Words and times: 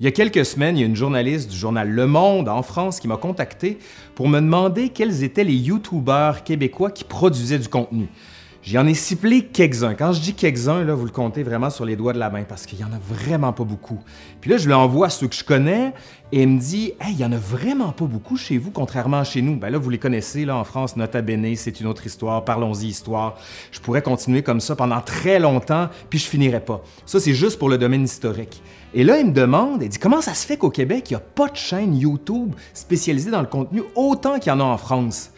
Il 0.00 0.04
y 0.04 0.06
a 0.06 0.12
quelques 0.12 0.46
semaines, 0.46 0.78
il 0.78 0.80
y 0.80 0.82
a 0.82 0.86
une 0.86 0.96
journaliste 0.96 1.50
du 1.50 1.56
journal 1.58 1.86
Le 1.86 2.06
Monde 2.06 2.48
en 2.48 2.62
France 2.62 3.00
qui 3.00 3.06
m'a 3.06 3.18
contacté 3.18 3.78
pour 4.14 4.28
me 4.28 4.40
demander 4.40 4.88
quels 4.88 5.22
étaient 5.24 5.44
les 5.44 5.54
YouTubeurs 5.54 6.42
québécois 6.42 6.90
qui 6.90 7.04
produisaient 7.04 7.58
du 7.58 7.68
contenu. 7.68 8.08
J'en 8.62 8.86
ai 8.86 8.92
ciblé 8.92 9.46
quelques-uns. 9.46 9.94
Quand 9.94 10.12
je 10.12 10.20
dis 10.20 10.34
quelques-uns, 10.34 10.84
là, 10.84 10.94
vous 10.94 11.06
le 11.06 11.10
comptez 11.10 11.42
vraiment 11.42 11.70
sur 11.70 11.86
les 11.86 11.96
doigts 11.96 12.12
de 12.12 12.18
la 12.18 12.28
main 12.28 12.44
parce 12.46 12.66
qu'il 12.66 12.78
y 12.78 12.84
en 12.84 12.92
a 12.92 12.98
vraiment 13.08 13.54
pas 13.54 13.64
beaucoup. 13.64 13.98
Puis 14.42 14.50
là, 14.50 14.58
je 14.58 14.66
lui 14.66 14.74
envoie 14.74 15.08
ceux 15.08 15.28
que 15.28 15.34
je 15.34 15.42
connais 15.42 15.94
et 16.30 16.42
il 16.42 16.48
me 16.48 16.60
dit 16.60 16.92
Hey, 17.00 17.14
il 17.14 17.20
y 17.20 17.24
en 17.24 17.32
a 17.32 17.38
vraiment 17.38 17.92
pas 17.92 18.04
beaucoup 18.04 18.36
chez 18.36 18.58
vous, 18.58 18.70
contrairement 18.70 19.20
à 19.20 19.24
chez 19.24 19.40
nous. 19.40 19.56
Ben 19.56 19.70
là, 19.70 19.78
vous 19.78 19.88
les 19.88 19.96
connaissez, 19.96 20.44
là, 20.44 20.56
en 20.56 20.64
France, 20.64 20.94
Nota 20.96 21.22
Bene, 21.22 21.56
c'est 21.56 21.80
une 21.80 21.86
autre 21.86 22.04
histoire, 22.04 22.44
parlons-y 22.44 22.88
histoire. 22.88 23.38
Je 23.72 23.80
pourrais 23.80 24.02
continuer 24.02 24.42
comme 24.42 24.60
ça 24.60 24.76
pendant 24.76 25.00
très 25.00 25.38
longtemps, 25.38 25.88
puis 26.10 26.18
je 26.18 26.26
finirais 26.26 26.60
pas. 26.60 26.82
Ça, 27.06 27.18
c'est 27.18 27.34
juste 27.34 27.58
pour 27.58 27.70
le 27.70 27.78
domaine 27.78 28.04
historique. 28.04 28.62
Et 28.92 29.04
là, 29.04 29.18
il 29.18 29.26
me 29.26 29.32
demande, 29.32 29.82
il 29.82 29.88
dit 29.88 29.98
Comment 29.98 30.20
ça 30.20 30.34
se 30.34 30.44
fait 30.44 30.58
qu'au 30.58 30.70
Québec, 30.70 31.06
il 31.08 31.14
n'y 31.14 31.16
a 31.16 31.20
pas 31.20 31.48
de 31.48 31.56
chaîne 31.56 31.96
YouTube 31.96 32.54
spécialisée 32.74 33.30
dans 33.30 33.40
le 33.40 33.46
contenu 33.46 33.82
autant 33.94 34.38
qu'il 34.38 34.52
y 34.52 34.54
en 34.54 34.60
a 34.60 34.64
en 34.64 34.76
France? 34.76 35.30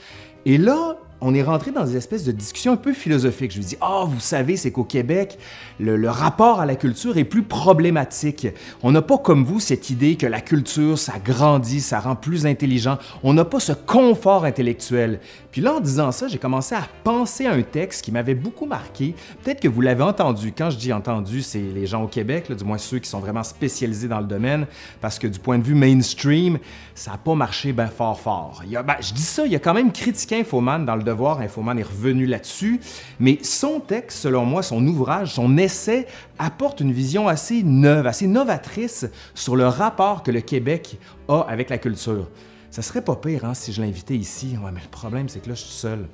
Et 0.44 0.58
là, 0.58 0.96
on 1.22 1.34
est 1.34 1.42
rentré 1.42 1.70
dans 1.70 1.84
des 1.84 1.96
espèces 1.96 2.24
de 2.24 2.32
discussions 2.32 2.72
un 2.72 2.76
peu 2.76 2.92
philosophiques. 2.92 3.52
Je 3.52 3.58
lui 3.58 3.64
dis, 3.64 3.76
ah, 3.80 4.02
oh, 4.02 4.06
vous 4.06 4.20
savez, 4.20 4.56
c'est 4.56 4.72
qu'au 4.72 4.82
Québec, 4.82 5.38
le, 5.78 6.10
rapport 6.10 6.60
à 6.60 6.66
la 6.66 6.74
culture 6.74 7.16
est 7.16 7.24
plus 7.24 7.44
problématique. 7.44 8.48
On 8.82 8.90
n'a 8.90 9.02
pas 9.02 9.18
comme 9.18 9.44
vous 9.44 9.60
cette 9.60 9.88
idée 9.88 10.16
que 10.16 10.26
la 10.26 10.40
culture, 10.40 10.98
ça 10.98 11.14
grandit, 11.24 11.80
ça 11.80 12.00
rend 12.00 12.16
plus 12.16 12.44
intelligent. 12.44 12.98
On 13.22 13.34
n'a 13.34 13.44
pas 13.44 13.60
ce 13.60 13.72
confort 13.72 14.44
intellectuel. 14.44 15.20
Puis 15.52 15.60
là, 15.60 15.74
en 15.74 15.80
disant 15.80 16.12
ça, 16.12 16.28
j'ai 16.28 16.38
commencé 16.38 16.74
à 16.74 16.88
penser 17.04 17.44
à 17.44 17.52
un 17.52 17.60
texte 17.60 18.02
qui 18.02 18.10
m'avait 18.10 18.34
beaucoup 18.34 18.64
marqué. 18.64 19.14
Peut-être 19.44 19.60
que 19.60 19.68
vous 19.68 19.82
l'avez 19.82 20.02
entendu. 20.02 20.50
Quand 20.56 20.70
je 20.70 20.78
dis 20.78 20.94
entendu, 20.94 21.42
c'est 21.42 21.60
les 21.60 21.86
gens 21.86 22.02
au 22.02 22.06
Québec, 22.08 22.50
du 22.50 22.64
moins 22.64 22.78
ceux 22.78 22.98
qui 22.98 23.08
sont 23.08 23.20
vraiment 23.20 23.42
spécialisés 23.42 24.08
dans 24.08 24.20
le 24.20 24.26
domaine, 24.26 24.66
parce 25.02 25.18
que 25.18 25.26
du 25.26 25.38
point 25.38 25.58
de 25.58 25.62
vue 25.62 25.74
mainstream, 25.74 26.58
ça 26.94 27.10
n'a 27.10 27.18
pas 27.18 27.34
marché 27.34 27.74
bien 27.74 27.88
fort 27.88 28.18
fort. 28.18 28.62
Ben, 28.66 28.96
je 29.00 29.12
dis 29.12 29.20
ça, 29.20 29.44
il 29.44 29.52
y 29.52 29.56
a 29.56 29.58
quand 29.58 29.74
même 29.74 29.92
critiqué 29.92 30.40
Infoman 30.40 30.86
dans 30.86 30.96
le 30.96 31.02
devoir. 31.02 31.40
Infoman 31.40 31.78
est 31.78 31.82
revenu 31.82 32.24
là-dessus. 32.24 32.80
Mais 33.20 33.38
son 33.42 33.78
texte, 33.78 34.20
selon 34.20 34.46
moi, 34.46 34.62
son 34.62 34.86
ouvrage, 34.86 35.34
son 35.34 35.58
essai, 35.58 36.06
apporte 36.38 36.80
une 36.80 36.92
vision 36.92 37.28
assez 37.28 37.62
neuve, 37.62 38.06
assez 38.06 38.26
novatrice 38.26 39.06
sur 39.34 39.54
le 39.54 39.66
rapport 39.66 40.22
que 40.22 40.30
le 40.30 40.40
Québec 40.40 40.98
a 41.28 41.40
avec 41.40 41.68
la 41.68 41.76
culture. 41.76 42.28
Ça 42.72 42.80
serait 42.80 43.02
pas 43.02 43.16
pire 43.16 43.44
hein, 43.44 43.52
si 43.52 43.70
je 43.70 43.82
l'invitais 43.82 44.16
ici. 44.16 44.56
Ouais, 44.56 44.70
mais 44.72 44.80
le 44.80 44.88
problème, 44.88 45.28
c'est 45.28 45.40
que 45.40 45.48
là, 45.50 45.54
je 45.54 45.60
suis 45.60 45.74
seul. 45.74 46.08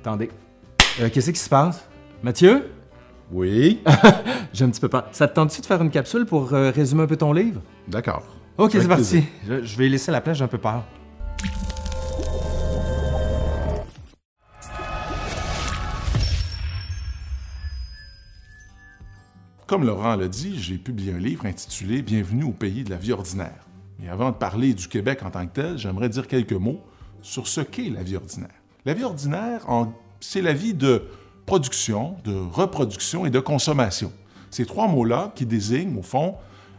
Attendez. 0.00 0.30
Euh, 0.98 1.10
qu'est-ce 1.12 1.30
qui 1.30 1.38
se 1.38 1.48
passe? 1.50 1.86
Mathieu? 2.22 2.72
Oui? 3.30 3.82
J'ai 4.54 4.64
un 4.64 4.70
petit 4.70 4.80
peu 4.80 4.88
peur. 4.88 5.08
Ça 5.12 5.28
te 5.28 5.34
tente-tu 5.34 5.60
de 5.60 5.66
faire 5.66 5.82
une 5.82 5.90
capsule 5.90 6.24
pour 6.24 6.54
euh, 6.54 6.70
résumer 6.70 7.02
un 7.02 7.06
peu 7.06 7.18
ton 7.18 7.34
livre? 7.34 7.60
D'accord. 7.86 8.24
Ok, 8.56 8.70
c'est 8.72 8.88
parti. 8.88 9.24
Je, 9.46 9.62
je, 9.62 9.76
vais 9.76 9.90
laisser 9.90 10.10
la 10.10 10.22
place, 10.22 10.38
j'ai 10.38 10.44
un 10.44 10.48
peu 10.48 10.56
peur. 10.56 10.84
Comme 19.66 19.84
Laurent 19.84 20.16
l'a 20.16 20.28
dit, 20.28 20.58
j'ai 20.58 20.78
publié 20.78 21.12
un 21.12 21.18
livre 21.18 21.44
intitulé 21.44 22.00
Bienvenue 22.00 22.44
au 22.44 22.52
pays 22.52 22.84
de 22.84 22.90
la 22.90 22.96
vie 22.96 23.12
ordinaire. 23.12 23.69
Et 24.02 24.08
avant 24.08 24.30
de 24.30 24.36
parler 24.36 24.74
du 24.74 24.88
Québec 24.88 25.20
en 25.24 25.30
tant 25.30 25.46
que 25.46 25.52
tel, 25.52 25.78
j'aimerais 25.78 26.08
dire 26.08 26.26
quelques 26.26 26.52
mots 26.52 26.80
sur 27.22 27.48
ce 27.48 27.60
qu'est 27.60 27.90
la 27.90 28.02
vie 28.02 28.16
ordinaire. 28.16 28.48
La 28.84 28.94
vie 28.94 29.04
ordinaire, 29.04 29.66
c'est 30.20 30.42
la 30.42 30.52
vie 30.52 30.74
de 30.74 31.04
production, 31.46 32.16
de 32.24 32.34
reproduction 32.34 33.26
et 33.26 33.30
de 33.30 33.40
consommation. 33.40 34.12
Ces 34.50 34.64
trois 34.64 34.88
mots-là 34.88 35.32
qui 35.34 35.46
désignent, 35.46 35.98
au 35.98 36.02
fond, 36.02 36.36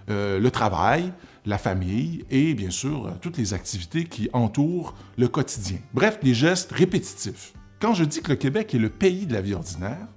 euh, 0.09 0.39
le 0.39 0.51
travail, 0.51 1.13
la 1.45 1.57
famille 1.57 2.25
et, 2.31 2.53
bien 2.53 2.69
sûr, 2.71 3.07
euh, 3.07 3.11
toutes 3.21 3.37
les 3.37 3.53
activités 3.53 4.05
qui 4.05 4.29
entourent 4.33 4.95
le 5.17 5.27
quotidien. 5.27 5.77
Bref, 5.93 6.19
des 6.21 6.33
gestes 6.33 6.71
répétitifs. 6.71 7.53
Quand 7.79 7.93
je 7.93 8.03
dis 8.03 8.21
que 8.21 8.29
le 8.29 8.35
Québec 8.35 8.73
est 8.73 8.79
le 8.79 8.89
pays 8.89 9.25
de 9.25 9.33
la 9.33 9.41
vie 9.41 9.53
ordinaire, 9.53 10.07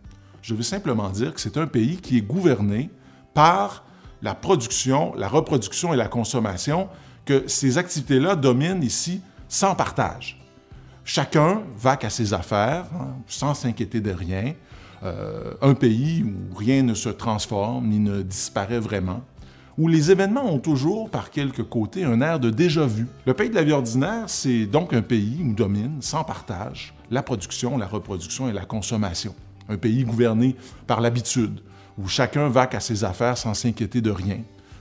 je 0.43 0.55
veux 0.55 0.63
simplement 0.63 1.09
dire 1.11 1.35
que 1.35 1.41
c'est 1.41 1.57
un 1.57 1.67
pays 1.67 1.97
qui 1.97 2.19
est 2.19 2.23
gouverné 2.23 2.91
par 3.33 3.85
la 4.25 4.35
production, 4.35 5.15
la 5.17 5.29
reproduction 5.29 5.93
et 5.93 5.97
la 5.97 6.09
consommation, 6.09 6.89
que 7.27 7.45
ces 7.47 7.77
activités-là 7.77 8.37
dominent 8.37 8.83
ici 8.83 9.21
sans 9.49 9.75
partage. 9.75 10.41
Chacun 11.05 11.63
va 11.77 11.97
qu'à 11.97 12.09
ses 12.09 12.33
affaires, 12.33 12.87
hein, 12.99 13.09
sans 13.27 13.53
s'inquiéter 13.53 14.01
de 14.01 14.11
rien. 14.11 14.55
Euh, 15.03 15.53
un 15.61 15.75
pays 15.75 16.25
où 16.25 16.55
rien 16.57 16.83
ne 16.83 16.95
se 16.95 17.11
transforme 17.11 17.89
ni 17.89 17.99
ne 17.99 18.23
disparaît 18.23 18.81
vraiment, 18.81 19.21
où 19.77 19.89
les 19.89 20.11
événements 20.11 20.51
ont 20.51 20.59
toujours, 20.59 21.11
par 21.11 21.31
quelques 21.31 21.65
côtés, 21.65 22.05
un 22.05 22.23
air 22.23 22.41
de 22.41 22.49
déjà-vu. 22.49 23.07
Le 23.27 23.35
pays 23.35 23.51
de 23.51 23.55
la 23.55 23.63
vie 23.63 23.73
ordinaire, 23.73 24.25
c'est 24.29 24.65
donc 24.65 24.95
un 24.95 25.03
pays 25.03 25.43
où 25.45 25.53
domine, 25.53 26.01
sans 26.01 26.25
partage, 26.25 26.95
la 27.11 27.23
production, 27.23 27.77
la 27.77 27.87
reproduction 27.87 28.49
et 28.49 28.55
la 28.55 28.65
consommation. 28.65 29.35
Un 29.69 29.77
pays 29.77 30.05
gouverné 30.05 30.57
par 30.87 31.03
l'habitude, 31.03 31.61
où 31.99 32.09
chacun 32.09 32.49
va 32.49 32.67
qu'à 32.67 32.81
ses 32.81 33.05
affaires 33.05 33.39
sans 33.39 33.55
s'inquiéter 33.55 34.01
de 34.01 34.11
rien. 34.11 34.39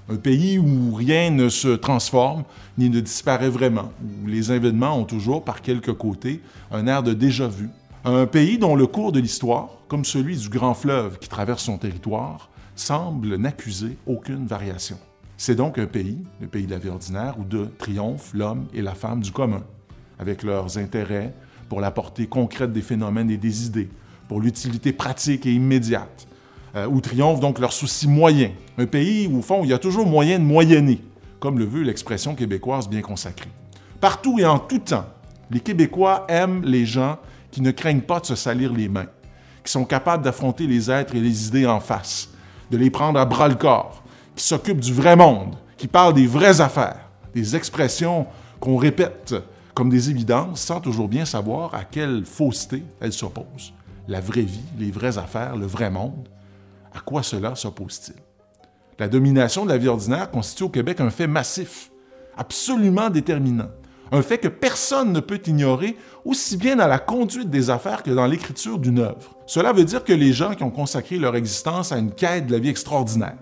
Un 0.10 0.18
pays 0.18 0.60
où 0.60 0.94
rien 0.94 1.30
ne 1.30 1.48
se 1.48 1.70
transforme 1.70 2.44
ni 2.78 2.90
ne 2.90 3.00
disparaît 3.00 3.50
vraiment, 3.50 3.92
où 4.04 4.28
les 4.28 4.52
événements 4.52 4.98
ont 4.98 5.06
toujours, 5.06 5.44
par 5.44 5.62
quelques 5.62 5.94
côtés, 5.94 6.42
un 6.72 6.88
air 6.88 7.04
de 7.04 7.14
déjà-vu. 7.14 7.70
Un 8.04 8.26
pays 8.26 8.58
dont 8.58 8.76
le 8.76 8.86
cours 8.86 9.14
de 9.14 9.22
l'histoire, 9.22 9.70
comme 9.88 10.04
celui 10.04 10.36
du 10.36 10.50
grand 10.50 10.74
fleuve 10.74 11.20
qui 11.20 11.30
traverse 11.30 11.64
son 11.64 11.78
territoire, 11.78 12.50
semble 12.76 13.38
n'accuser 13.38 13.98
aucune 14.06 14.46
variation. 14.46 14.98
C'est 15.38 15.56
donc 15.56 15.78
un 15.78 15.86
pays, 15.86 16.18
le 16.42 16.48
pays 16.48 16.66
de 16.66 16.72
la 16.72 16.80
vie 16.80 16.90
ordinaire, 16.90 17.36
où 17.40 17.46
de 17.46 17.68
triomphe 17.78 18.34
l'homme 18.34 18.66
et 18.74 18.82
la 18.82 18.96
femme 18.96 19.22
du 19.22 19.32
commun, 19.32 19.64
avec 20.20 20.44
leurs 20.44 20.78
intérêts 20.78 21.34
pour 21.70 21.80
la 21.80 21.92
portée 21.92 22.28
concrète 22.28 22.74
des 22.74 22.82
phénomènes 22.82 23.32
et 23.32 23.38
des 23.38 23.68
idées, 23.68 23.90
pour 24.28 24.42
l'utilité 24.42 24.92
pratique 24.92 25.46
et 25.46 25.54
immédiate, 25.54 26.28
euh, 26.76 26.88
où 26.88 27.02
triomphe 27.02 27.40
donc 27.40 27.60
leur 27.60 27.74
souci 27.74 28.08
moyen. 28.08 28.52
Un 28.78 28.86
pays 28.86 29.28
où, 29.28 29.40
au 29.40 29.42
fond, 29.42 29.64
il 29.64 29.70
y 29.70 29.74
a 29.74 29.80
toujours 29.80 30.06
moyen 30.06 30.40
de 30.40 30.44
moyenner, 30.44 31.02
comme 31.40 31.60
le 31.60 31.66
veut 31.66 31.84
l'expression 31.84 32.36
québécoise 32.36 32.90
bien 32.90 33.02
consacrée. 33.02 33.50
Partout 34.00 34.40
et 34.40 34.46
en 34.46 34.60
tout 34.60 34.80
temps, 34.80 35.06
les 35.52 35.60
Québécois 35.60 36.26
aiment 36.28 36.64
les 36.64 36.86
gens 36.86 37.18
qui 37.52 37.62
ne 37.62 37.72
craignent 37.72 38.02
pas 38.02 38.20
de 38.20 38.26
se 38.26 38.36
salir 38.36 38.74
les 38.74 38.90
mains, 38.90 39.08
qui 39.64 39.72
sont 39.72 39.86
capables 39.86 40.24
d'affronter 40.24 40.68
les 40.68 40.90
êtres 40.90 41.16
et 41.16 41.20
les 41.20 41.48
idées 41.48 41.68
en 41.68 41.80
face, 41.80 42.30
de 42.72 42.78
les 42.78 42.90
prendre 42.90 43.20
à 43.20 43.26
bras 43.26 43.48
le 43.48 43.56
corps, 43.56 44.04
qui 44.36 44.44
s'occupent 44.44 44.80
du 44.80 44.94
vrai 44.94 45.16
monde, 45.16 45.56
qui 45.78 45.88
parlent 45.88 46.14
des 46.14 46.28
vraies 46.28 46.60
affaires, 46.60 47.10
des 47.36 47.56
expressions 47.56 48.26
qu'on 48.60 48.78
répète 48.78 49.36
comme 49.74 49.90
des 49.90 50.10
évidences 50.10 50.62
sans 50.62 50.80
toujours 50.80 51.08
bien 51.08 51.26
savoir 51.26 51.74
à 51.76 51.84
quelle 51.84 52.26
fausseté 52.26 52.84
elles 53.00 53.14
s'opposent. 53.14 53.74
La 54.08 54.22
vraie 54.22 54.42
vie, 54.42 54.64
les 54.78 54.92
vraies 54.92 55.18
affaires, 55.18 55.56
le 55.56 55.66
vrai 55.66 55.90
monde, 55.90 56.28
à 56.96 57.00
quoi 57.00 57.24
cela 57.24 57.56
s'oppose-t-il? 57.56 58.22
La 59.00 59.08
domination 59.08 59.66
de 59.66 59.70
la 59.70 59.78
vie 59.78 59.88
ordinaire 59.88 60.30
constitue 60.30 60.64
au 60.64 60.70
Québec 60.70 61.02
un 61.02 61.10
fait 61.10 61.28
massif, 61.28 61.92
absolument 62.38 63.10
déterminant, 63.10 63.70
un 64.12 64.22
fait 64.22 64.38
que 64.38 64.48
personne 64.48 65.12
ne 65.12 65.20
peut 65.20 65.42
ignorer, 65.48 65.98
aussi 66.24 66.56
bien 66.58 66.76
dans 66.76 66.88
la 66.88 67.00
conduite 67.00 67.50
des 67.50 67.70
affaires 67.72 68.04
que 68.04 68.12
dans 68.12 68.28
l'écriture 68.28 68.78
d'une 68.78 69.00
œuvre. 69.00 69.36
Cela 69.48 69.74
veut 69.74 69.86
dire 69.86 70.04
que 70.04 70.14
les 70.14 70.34
gens 70.34 70.54
qui 70.54 70.64
ont 70.64 70.70
consacré 70.70 71.18
leur 71.18 71.36
existence 71.36 71.92
à 71.92 71.98
une 71.98 72.12
quête 72.12 72.46
de 72.46 72.52
la 72.52 72.60
vie 72.60 72.70
extraordinaire, 72.70 73.38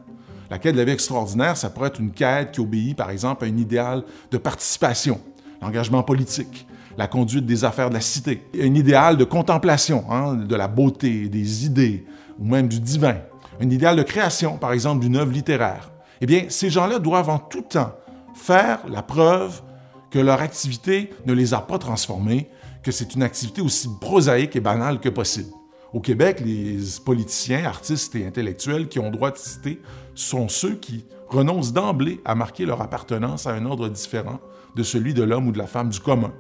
la 0.50 0.60
quête 0.60 0.74
de 0.74 0.80
la 0.80 0.86
vie 0.86 0.92
extraordinaire, 0.92 1.58
ça 1.58 1.70
pourrait 1.70 1.90
être 1.90 2.00
une 2.00 2.12
quête 2.12 2.52
qui 2.52 2.62
obéit, 2.62 2.96
par 2.96 3.10
exemple, 3.10 3.44
à 3.44 3.48
un 3.48 3.58
idéal 3.58 4.04
de 4.32 4.38
participation, 4.38 5.20
l'engagement 5.62 6.04
politique, 6.04 6.68
la 6.98 7.08
conduite 7.08 7.46
des 7.46 7.64
affaires 7.66 7.90
de 7.90 7.96
la 7.96 8.02
cité, 8.02 8.42
un 8.60 8.74
idéal 8.76 9.18
de 9.18 9.24
contemplation, 9.24 10.06
hein, 10.10 10.36
de 10.36 10.56
la 10.56 10.68
beauté, 10.68 11.28
des 11.30 11.66
idées, 11.66 12.06
ou 12.40 12.46
même 12.46 12.68
du 12.68 12.80
divin, 12.80 13.18
un 13.60 13.70
idéal 13.70 13.96
de 13.96 14.04
création, 14.04 14.58
par 14.58 14.74
exemple, 14.74 15.02
d'une 15.02 15.18
œuvre 15.18 15.32
littéraire, 15.32 15.92
eh 16.22 16.26
bien, 16.26 16.46
ces 16.50 16.70
gens-là 16.70 17.00
doivent 17.00 17.30
en 17.30 17.40
tout 17.40 17.64
temps 17.64 17.94
faire 18.36 18.80
la 18.88 19.02
preuve 19.02 19.62
que 20.10 20.20
leur 20.20 20.42
activité 20.42 21.10
ne 21.26 21.34
les 21.34 21.54
a 21.54 21.60
pas 21.60 21.78
transformés, 21.78 22.50
que 22.84 22.92
c'est 22.92 23.16
une 23.16 23.24
activité 23.24 23.62
aussi 23.62 23.90
prosaïque 24.00 24.56
et 24.56 24.60
banale 24.60 25.00
que 25.00 25.10
possible. 25.10 25.50
Au 25.94 26.00
Québec, 26.00 26.42
les 26.44 26.78
politiciens, 27.04 27.66
artistes 27.66 28.16
et 28.16 28.26
intellectuels 28.26 28.88
qui 28.88 29.00
ont 29.00 29.12
droit 29.12 29.32
de 29.32 29.38
citer 29.38 29.82
sont 30.16 30.48
ceux 30.48 30.76
qui 30.76 31.06
renoncent 31.28 31.74
d'emblée 31.74 32.22
à 32.24 32.36
marquer 32.36 32.66
leur 32.66 32.82
appartenance 32.82 33.46
à 33.48 33.52
un 33.52 33.66
ordre 33.66 33.90
différent 33.90 34.40
de 34.76 34.84
celui 34.84 35.14
de 35.14 35.24
l'homme 35.24 35.48
ou 35.48 35.52
de 35.52 35.58
la 35.58 35.68
femme 35.68 35.90
du 35.90 36.00
commun. 36.00 36.32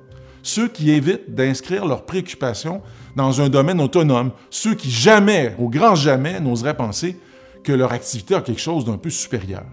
Ceux 0.43 0.67
qui 0.67 0.91
évitent 0.91 1.33
d'inscrire 1.33 1.85
leurs 1.85 2.05
préoccupations 2.05 2.81
dans 3.15 3.41
un 3.41 3.49
domaine 3.49 3.81
autonome, 3.81 4.31
ceux 4.49 4.73
qui 4.73 4.89
jamais, 4.89 5.55
au 5.59 5.69
grand 5.69 5.95
jamais, 5.95 6.39
n'oseraient 6.39 6.77
penser 6.77 7.17
que 7.63 7.71
leur 7.71 7.91
activité 7.91 8.35
a 8.35 8.41
quelque 8.41 8.61
chose 8.61 8.85
d'un 8.85 8.97
peu 8.97 9.09
supérieur, 9.09 9.65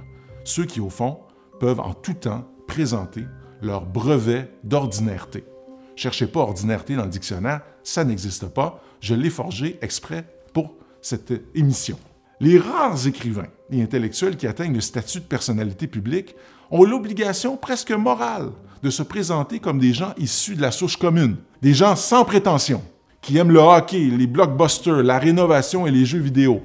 ceux 0.44 0.66
qui, 0.66 0.80
au 0.80 0.90
fond, 0.90 1.18
peuvent 1.58 1.80
en 1.80 1.94
tout 1.94 2.14
temps 2.14 2.46
présenter 2.66 3.24
leur 3.62 3.86
brevet 3.86 4.50
d'ordinaireté. 4.62 5.44
Cherchez 5.96 6.26
pas 6.26 6.40
ordinaireté 6.40 6.94
dans 6.94 7.04
le 7.04 7.10
dictionnaire, 7.10 7.62
ça 7.82 8.04
n'existe 8.04 8.46
pas. 8.46 8.82
Je 9.00 9.14
l'ai 9.14 9.30
forgé 9.30 9.78
exprès 9.80 10.24
pour 10.52 10.74
cette 11.00 11.32
émission. 11.54 11.98
Les 12.40 12.58
rares 12.58 13.06
écrivains 13.06 13.48
et 13.72 13.82
intellectuels 13.82 14.36
qui 14.36 14.46
atteignent 14.46 14.74
le 14.74 14.80
statut 14.80 15.18
de 15.20 15.24
personnalité 15.24 15.88
publique 15.88 16.36
ont 16.70 16.84
l'obligation 16.84 17.56
presque 17.56 17.90
morale 17.90 18.50
de 18.82 18.90
se 18.90 19.02
présenter 19.02 19.58
comme 19.58 19.78
des 19.78 19.92
gens 19.92 20.12
issus 20.18 20.54
de 20.54 20.62
la 20.62 20.70
souche 20.70 20.96
commune, 20.96 21.36
des 21.62 21.74
gens 21.74 21.96
sans 21.96 22.24
prétention, 22.24 22.82
qui 23.20 23.36
aiment 23.36 23.50
le 23.50 23.60
hockey, 23.60 23.98
les 23.98 24.26
blockbusters, 24.26 25.02
la 25.02 25.18
rénovation 25.18 25.86
et 25.86 25.90
les 25.90 26.04
jeux 26.04 26.20
vidéo, 26.20 26.62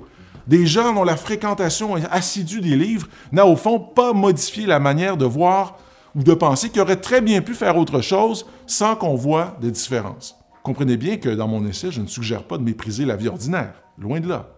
des 0.47 0.65
gens 0.65 0.93
dont 0.93 1.03
la 1.03 1.15
fréquentation 1.15 1.95
assidue 2.11 2.61
des 2.61 2.75
livres 2.75 3.07
n'a 3.31 3.45
au 3.45 3.55
fond 3.55 3.79
pas 3.79 4.13
modifié 4.13 4.65
la 4.65 4.79
manière 4.79 5.17
de 5.17 5.25
voir 5.25 5.77
ou 6.15 6.23
de 6.23 6.33
penser 6.33 6.69
qui 6.69 6.79
auraient 6.79 6.99
très 6.99 7.21
bien 7.21 7.41
pu 7.41 7.53
faire 7.53 7.77
autre 7.77 8.01
chose 8.01 8.45
sans 8.67 8.95
qu'on 8.95 9.15
voit 9.15 9.57
des 9.61 9.71
différences. 9.71 10.35
Comprenez 10.61 10.97
bien 10.97 11.17
que 11.17 11.29
dans 11.29 11.47
mon 11.47 11.65
essai, 11.65 11.91
je 11.91 12.01
ne 12.01 12.07
suggère 12.07 12.43
pas 12.43 12.57
de 12.57 12.63
mépriser 12.63 13.05
la 13.05 13.15
vie 13.15 13.27
ordinaire, 13.27 13.73
loin 13.97 14.19
de 14.19 14.29
là. 14.29 14.49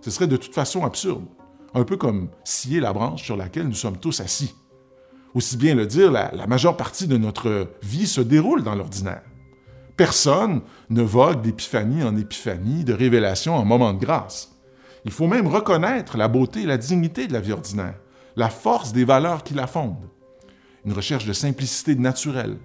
Ce 0.00 0.10
serait 0.10 0.26
de 0.26 0.36
toute 0.36 0.54
façon 0.54 0.84
absurde, 0.84 1.24
un 1.74 1.84
peu 1.84 1.96
comme 1.96 2.28
scier 2.44 2.80
la 2.80 2.92
branche 2.92 3.22
sur 3.22 3.36
laquelle 3.36 3.66
nous 3.66 3.74
sommes 3.74 3.98
tous 3.98 4.20
assis. 4.20 4.54
Aussi 5.34 5.56
bien 5.56 5.74
le 5.74 5.86
dire, 5.86 6.10
la, 6.10 6.46
majeure 6.46 6.76
partie 6.76 7.06
de 7.06 7.16
notre 7.16 7.68
vie 7.82 8.06
se 8.06 8.20
déroule 8.20 8.64
dans 8.64 8.74
l'ordinaire. 8.74 9.22
Personne 9.96 10.62
ne 10.88 11.02
vogue 11.02 11.42
d'épiphanie 11.42 12.02
en 12.02 12.16
épiphanie, 12.16 12.84
de 12.84 12.92
révélation 12.92 13.54
en 13.54 13.64
moment 13.64 13.92
de 13.92 14.00
grâce. 14.00 14.52
Il 15.04 15.12
faut 15.12 15.28
même 15.28 15.46
reconnaître 15.46 16.16
la 16.16 16.26
beauté 16.26 16.62
et 16.62 16.66
la 16.66 16.78
dignité 16.78 17.26
de 17.26 17.32
la 17.32 17.40
vie 17.40 17.52
ordinaire, 17.52 17.94
la 18.36 18.48
force 18.48 18.92
des 18.92 19.04
valeurs 19.04 19.44
qui 19.44 19.54
la 19.54 19.66
fondent. 19.66 20.08
Une 20.84 20.92
recherche 20.92 21.26
de 21.26 21.32
simplicité 21.32 21.94
naturelle, 21.94 22.56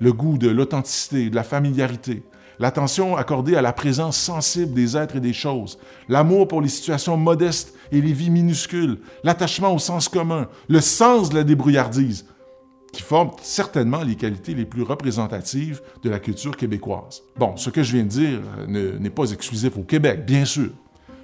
le 0.00 0.12
goût 0.12 0.38
de 0.38 0.48
l'authenticité, 0.48 1.28
de 1.30 1.34
la 1.34 1.42
familiarité, 1.42 2.22
l'attention 2.58 3.16
accordée 3.16 3.56
à 3.56 3.62
la 3.62 3.72
présence 3.72 4.16
sensible 4.16 4.72
des 4.72 4.96
êtres 4.96 5.16
et 5.16 5.20
des 5.20 5.32
choses, 5.32 5.78
l'amour 6.08 6.48
pour 6.48 6.62
les 6.62 6.68
situations 6.68 7.16
modestes 7.16 7.74
et 7.94 8.00
les 8.00 8.12
vies 8.12 8.30
minuscules, 8.30 8.98
l'attachement 9.22 9.72
au 9.72 9.78
sens 9.78 10.08
commun, 10.08 10.48
le 10.68 10.80
sens 10.80 11.30
de 11.30 11.36
la 11.36 11.44
débrouillardise, 11.44 12.26
qui 12.92 13.02
forment 13.02 13.30
certainement 13.40 14.02
les 14.02 14.16
qualités 14.16 14.54
les 14.54 14.64
plus 14.64 14.82
représentatives 14.82 15.80
de 16.02 16.10
la 16.10 16.18
culture 16.18 16.56
québécoise. 16.56 17.22
Bon, 17.36 17.56
ce 17.56 17.70
que 17.70 17.82
je 17.82 17.92
viens 17.92 18.04
de 18.04 18.08
dire 18.08 18.40
euh, 18.68 18.98
n'est 18.98 19.10
pas 19.10 19.30
exclusif 19.30 19.76
au 19.76 19.82
Québec, 19.82 20.24
bien 20.26 20.44
sûr. 20.44 20.70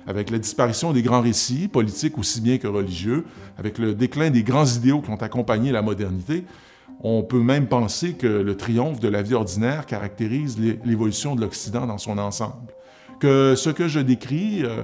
Avec 0.07 0.31
la 0.31 0.39
disparition 0.39 0.93
des 0.93 1.03
grands 1.03 1.21
récits, 1.21 1.69
politiques 1.69 2.19
aussi 2.19 2.41
bien 2.41 2.59
que 2.59 2.67
religieux, 2.67 3.25
avec 3.59 3.79
le 3.79 3.95
déclin 3.95 4.31
des 4.31 4.43
grands 4.43 4.67
idéaux 4.67 5.01
qui 5.01 5.11
ont 5.11 5.23
accompagné 5.23 5.73
la 5.73 5.83
modernité, 5.83 6.45
on 7.03 7.23
peut 7.23 7.41
même 7.41 7.67
penser 7.67 8.15
que 8.15 8.27
le 8.27 8.57
triomphe 8.57 9.01
de 9.01 9.09
la 9.09 9.23
vie 9.23 9.35
ordinaire 9.35 9.87
caractérise 9.87 10.59
l'évolution 10.85 11.35
de 11.35 11.41
l'Occident 11.41 11.87
dans 11.87 11.99
son 11.99 12.19
ensemble. 12.19 12.73
Que 13.21 13.55
ce 13.57 13.71
que 13.71 13.89
je 13.89 14.01
décris 14.01 14.65
euh, 14.65 14.83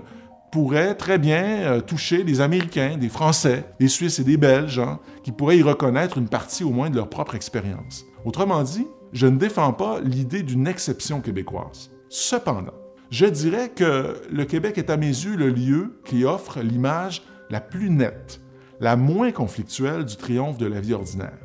pourrait 0.57 0.95
très 0.95 1.19
bien 1.19 1.45
euh, 1.45 1.81
toucher 1.83 2.25
des 2.25 2.41
Américains, 2.41 2.97
des 2.97 3.11
Français, 3.11 3.67
des 3.79 3.89
Suisses 3.89 4.21
et 4.21 4.25
des 4.25 4.39
Belges, 4.39 4.79
hein, 4.79 5.01
qui 5.23 5.31
pourraient 5.31 5.59
y 5.59 5.63
reconnaître 5.63 6.17
une 6.17 6.31
partie 6.31 6.65
au 6.65 6.71
moins 6.71 6.89
de 6.89 6.97
leur 6.97 7.11
propre 7.11 7.35
expérience. 7.35 8.07
Autrement 8.25 8.63
dit, 8.63 8.87
je 9.13 9.27
ne 9.27 9.37
défends 9.37 9.75
pas 9.75 10.01
l'idée 10.01 10.43
d'une 10.43 10.67
exception 10.67 11.21
québécoise. 11.21 11.91
Cependant, 12.09 12.73
je 13.11 13.27
dirais 13.27 13.69
que 13.69 14.17
le 14.33 14.45
Québec 14.47 14.79
est 14.79 14.89
à 14.89 14.97
mes 14.97 15.09
yeux 15.09 15.37
le 15.37 15.51
lieu 15.51 16.01
qui 16.07 16.25
offre 16.25 16.61
l'image 16.61 17.23
la 17.51 17.61
plus 17.61 17.91
nette, 17.91 18.41
la 18.81 18.97
moins 18.97 19.33
conflictuelle 19.33 20.07
du 20.07 20.17
triomphe 20.17 20.57
de 20.57 20.65
la 20.65 20.81
vie 20.81 20.95
ordinaire. 20.95 21.37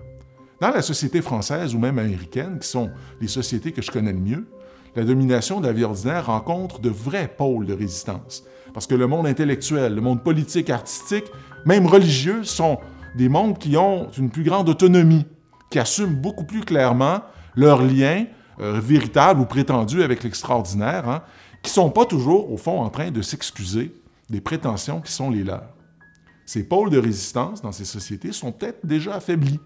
Dans 0.61 0.71
la 0.71 0.81
société 0.81 1.21
française 1.21 1.75
ou 1.75 1.79
même 1.79 1.99
américaine, 1.99 2.59
qui 2.61 2.67
sont 2.69 2.89
les 3.19 3.27
sociétés 3.27 3.73
que 3.73 3.81
je 3.81 3.91
connais 3.91 4.13
le 4.13 4.19
mieux, 4.19 4.47
la 4.95 5.03
domination 5.03 5.59
de 5.59 5.67
la 5.67 5.73
vie 5.73 5.83
ordinaire 5.83 6.27
rencontre 6.27 6.79
de 6.79 6.89
vrais 6.89 7.27
pôles 7.27 7.65
de 7.65 7.73
résistance. 7.73 8.45
Parce 8.73 8.87
que 8.87 8.95
le 8.95 9.07
monde 9.07 9.27
intellectuel, 9.27 9.95
le 9.95 10.01
monde 10.01 10.23
politique, 10.23 10.69
artistique, 10.69 11.25
même 11.65 11.85
religieux, 11.85 12.43
sont 12.43 12.79
des 13.15 13.29
mondes 13.29 13.57
qui 13.57 13.75
ont 13.77 14.09
une 14.17 14.29
plus 14.29 14.43
grande 14.43 14.69
autonomie, 14.69 15.25
qui 15.69 15.79
assument 15.79 16.15
beaucoup 16.15 16.45
plus 16.45 16.61
clairement 16.61 17.21
leurs 17.55 17.83
liens 17.83 18.25
euh, 18.59 18.79
véritables 18.79 19.41
ou 19.41 19.45
prétendus 19.45 20.03
avec 20.03 20.23
l'extraordinaire, 20.23 21.09
hein, 21.09 21.23
qui 21.61 21.69
ne 21.69 21.73
sont 21.73 21.89
pas 21.89 22.05
toujours, 22.05 22.51
au 22.51 22.57
fond, 22.57 22.81
en 22.81 22.89
train 22.89 23.11
de 23.11 23.21
s'excuser 23.21 23.93
des 24.29 24.41
prétentions 24.41 25.01
qui 25.01 25.11
sont 25.11 25.29
les 25.29 25.43
leurs. 25.43 25.75
Ces 26.45 26.63
pôles 26.67 26.89
de 26.89 26.97
résistance 26.97 27.61
dans 27.61 27.71
ces 27.71 27.85
sociétés 27.85 28.31
sont 28.31 28.51
peut-être 28.51 28.85
déjà 28.85 29.15
affaiblis 29.15 29.59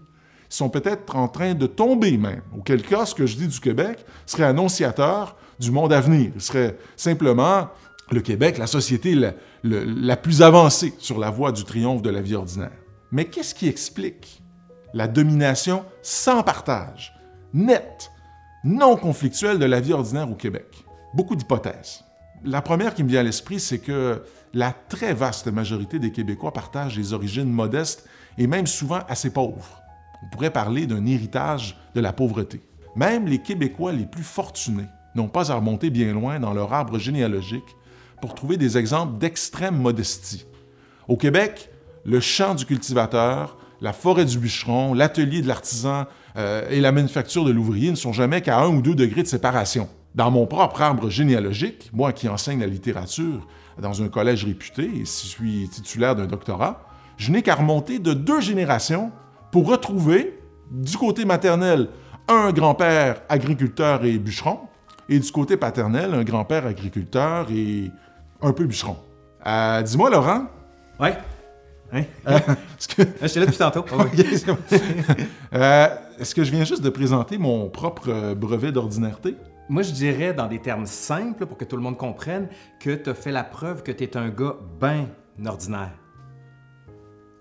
sont 0.48 0.68
peut-être 0.68 1.16
en 1.16 1.28
train 1.28 1.54
de 1.54 1.66
tomber 1.66 2.16
même. 2.16 2.42
Auquel 2.56 2.82
cas, 2.82 3.06
ce 3.06 3.14
que 3.14 3.26
je 3.26 3.36
dis 3.36 3.48
du 3.48 3.60
Québec 3.60 4.04
serait 4.26 4.44
annonciateur 4.44 5.36
du 5.58 5.70
monde 5.70 5.92
à 5.92 6.00
venir. 6.00 6.32
Ce 6.38 6.46
serait 6.46 6.78
simplement 6.96 7.68
le 8.14 8.20
Québec, 8.20 8.58
la 8.58 8.66
société 8.66 9.14
la, 9.64 10.16
plus 10.16 10.42
avancée 10.42 10.94
sur 10.98 11.18
la 11.18 11.30
voie 11.30 11.52
du 11.52 11.64
triomphe 11.64 12.02
de 12.02 12.10
la 12.10 12.20
vie 12.20 12.34
ordinaire. 12.34 12.72
Mais 13.10 13.24
qu'est-ce 13.24 13.54
qui 13.54 13.68
explique 13.68 14.42
la 14.94 15.08
domination 15.08 15.84
sans 16.02 16.42
partage, 16.42 17.14
nette, 17.52 18.12
non 18.64 18.96
conflictuelle 18.96 19.58
de 19.58 19.64
la 19.64 19.80
vie 19.80 19.92
ordinaire 19.92 20.30
au 20.30 20.34
Québec? 20.34 20.84
Beaucoup 21.14 21.36
d'hypothèses. 21.36 22.04
La 22.44 22.62
première 22.62 22.94
qui 22.94 23.02
me 23.02 23.08
vient 23.08 23.20
à 23.20 23.24
l'esprit, 23.24 23.58
c'est 23.58 23.78
que 23.78 24.22
la 24.54 24.72
très 24.72 25.12
vaste 25.12 25.48
majorité 25.48 25.98
des 25.98 26.12
Québécois 26.12 26.52
partagent 26.52 26.96
des 26.96 27.12
origines 27.12 27.50
modestes 27.50 28.08
et 28.38 28.46
même 28.46 28.66
souvent 28.66 29.00
assez 29.08 29.30
pauvres. 29.30 29.82
On 30.22 30.28
pourrait 30.28 30.50
parler 30.50 30.86
d'un 30.86 31.06
héritage 31.06 31.76
de 31.94 32.00
la 32.00 32.12
pauvreté. 32.12 32.62
Même 32.94 33.26
les 33.26 33.38
Québécois 33.38 33.92
les 33.92 34.06
plus 34.06 34.22
fortunés 34.22 34.86
n'ont 35.14 35.28
pas 35.28 35.50
à 35.50 35.56
remonter 35.56 35.90
bien 35.90 36.12
loin 36.12 36.38
dans 36.38 36.54
leur 36.54 36.72
arbre 36.72 36.98
généalogique 36.98 37.76
pour 38.20 38.34
trouver 38.34 38.56
des 38.56 38.78
exemples 38.78 39.18
d'extrême 39.18 39.76
modestie. 39.76 40.46
Au 41.08 41.16
Québec, 41.16 41.70
le 42.04 42.20
champ 42.20 42.54
du 42.54 42.64
cultivateur, 42.64 43.58
la 43.80 43.92
forêt 43.92 44.24
du 44.24 44.38
bûcheron, 44.38 44.94
l'atelier 44.94 45.42
de 45.42 45.48
l'artisan 45.48 46.06
euh, 46.36 46.68
et 46.70 46.80
la 46.80 46.92
manufacture 46.92 47.44
de 47.44 47.50
l'ouvrier 47.50 47.90
ne 47.90 47.96
sont 47.96 48.12
jamais 48.12 48.40
qu'à 48.40 48.60
un 48.60 48.68
ou 48.68 48.82
deux 48.82 48.94
degrés 48.94 49.22
de 49.22 49.28
séparation. 49.28 49.88
Dans 50.14 50.30
mon 50.30 50.46
propre 50.46 50.80
arbre 50.80 51.10
généalogique, 51.10 51.90
moi 51.92 52.12
qui 52.12 52.28
enseigne 52.28 52.60
la 52.60 52.66
littérature 52.66 53.46
dans 53.80 54.02
un 54.02 54.08
collège 54.08 54.44
réputé 54.44 54.90
et 55.00 55.04
suis 55.04 55.68
titulaire 55.68 56.16
d'un 56.16 56.26
doctorat, 56.26 56.86
je 57.18 57.30
n'ai 57.30 57.42
qu'à 57.42 57.54
remonter 57.54 57.98
de 57.98 58.14
deux 58.14 58.40
générations 58.40 59.12
pour 59.52 59.66
retrouver 59.66 60.38
du 60.70 60.96
côté 60.96 61.24
maternel 61.24 61.88
un 62.28 62.52
grand-père 62.52 63.22
agriculteur 63.28 64.04
et 64.04 64.18
bûcheron, 64.18 64.60
et 65.08 65.18
du 65.18 65.30
côté 65.30 65.56
paternel 65.56 66.14
un 66.14 66.24
grand-père 66.24 66.66
agriculteur 66.66 67.48
et 67.50 67.90
un 68.42 68.52
peu 68.52 68.64
bûcheron. 68.64 68.96
Euh, 69.46 69.82
dis-moi, 69.82 70.10
Laurent. 70.10 70.46
Ouais. 70.98 71.16
Hein? 71.92 72.02
Euh, 72.26 72.38
que... 72.96 73.02
J'étais 73.22 73.40
là 73.40 73.46
depuis 73.46 73.58
tantôt. 73.58 73.84
Euh, 75.54 75.86
est-ce 76.18 76.34
que 76.34 76.44
je 76.44 76.50
viens 76.50 76.64
juste 76.64 76.82
de 76.82 76.90
présenter 76.90 77.38
mon 77.38 77.68
propre 77.68 78.34
brevet 78.34 78.72
d'ordinarité? 78.72 79.36
Moi, 79.68 79.82
je 79.82 79.92
dirais, 79.92 80.34
dans 80.34 80.48
des 80.48 80.60
termes 80.60 80.86
simples, 80.86 81.46
pour 81.46 81.56
que 81.56 81.64
tout 81.64 81.76
le 81.76 81.82
monde 81.82 81.96
comprenne, 81.96 82.48
que 82.80 82.94
tu 82.94 83.10
as 83.10 83.14
fait 83.14 83.32
la 83.32 83.44
preuve 83.44 83.82
que 83.82 83.92
tu 83.92 84.04
es 84.04 84.16
un 84.16 84.28
gars 84.28 84.56
bien 84.80 85.08
ordinaire. 85.44 85.92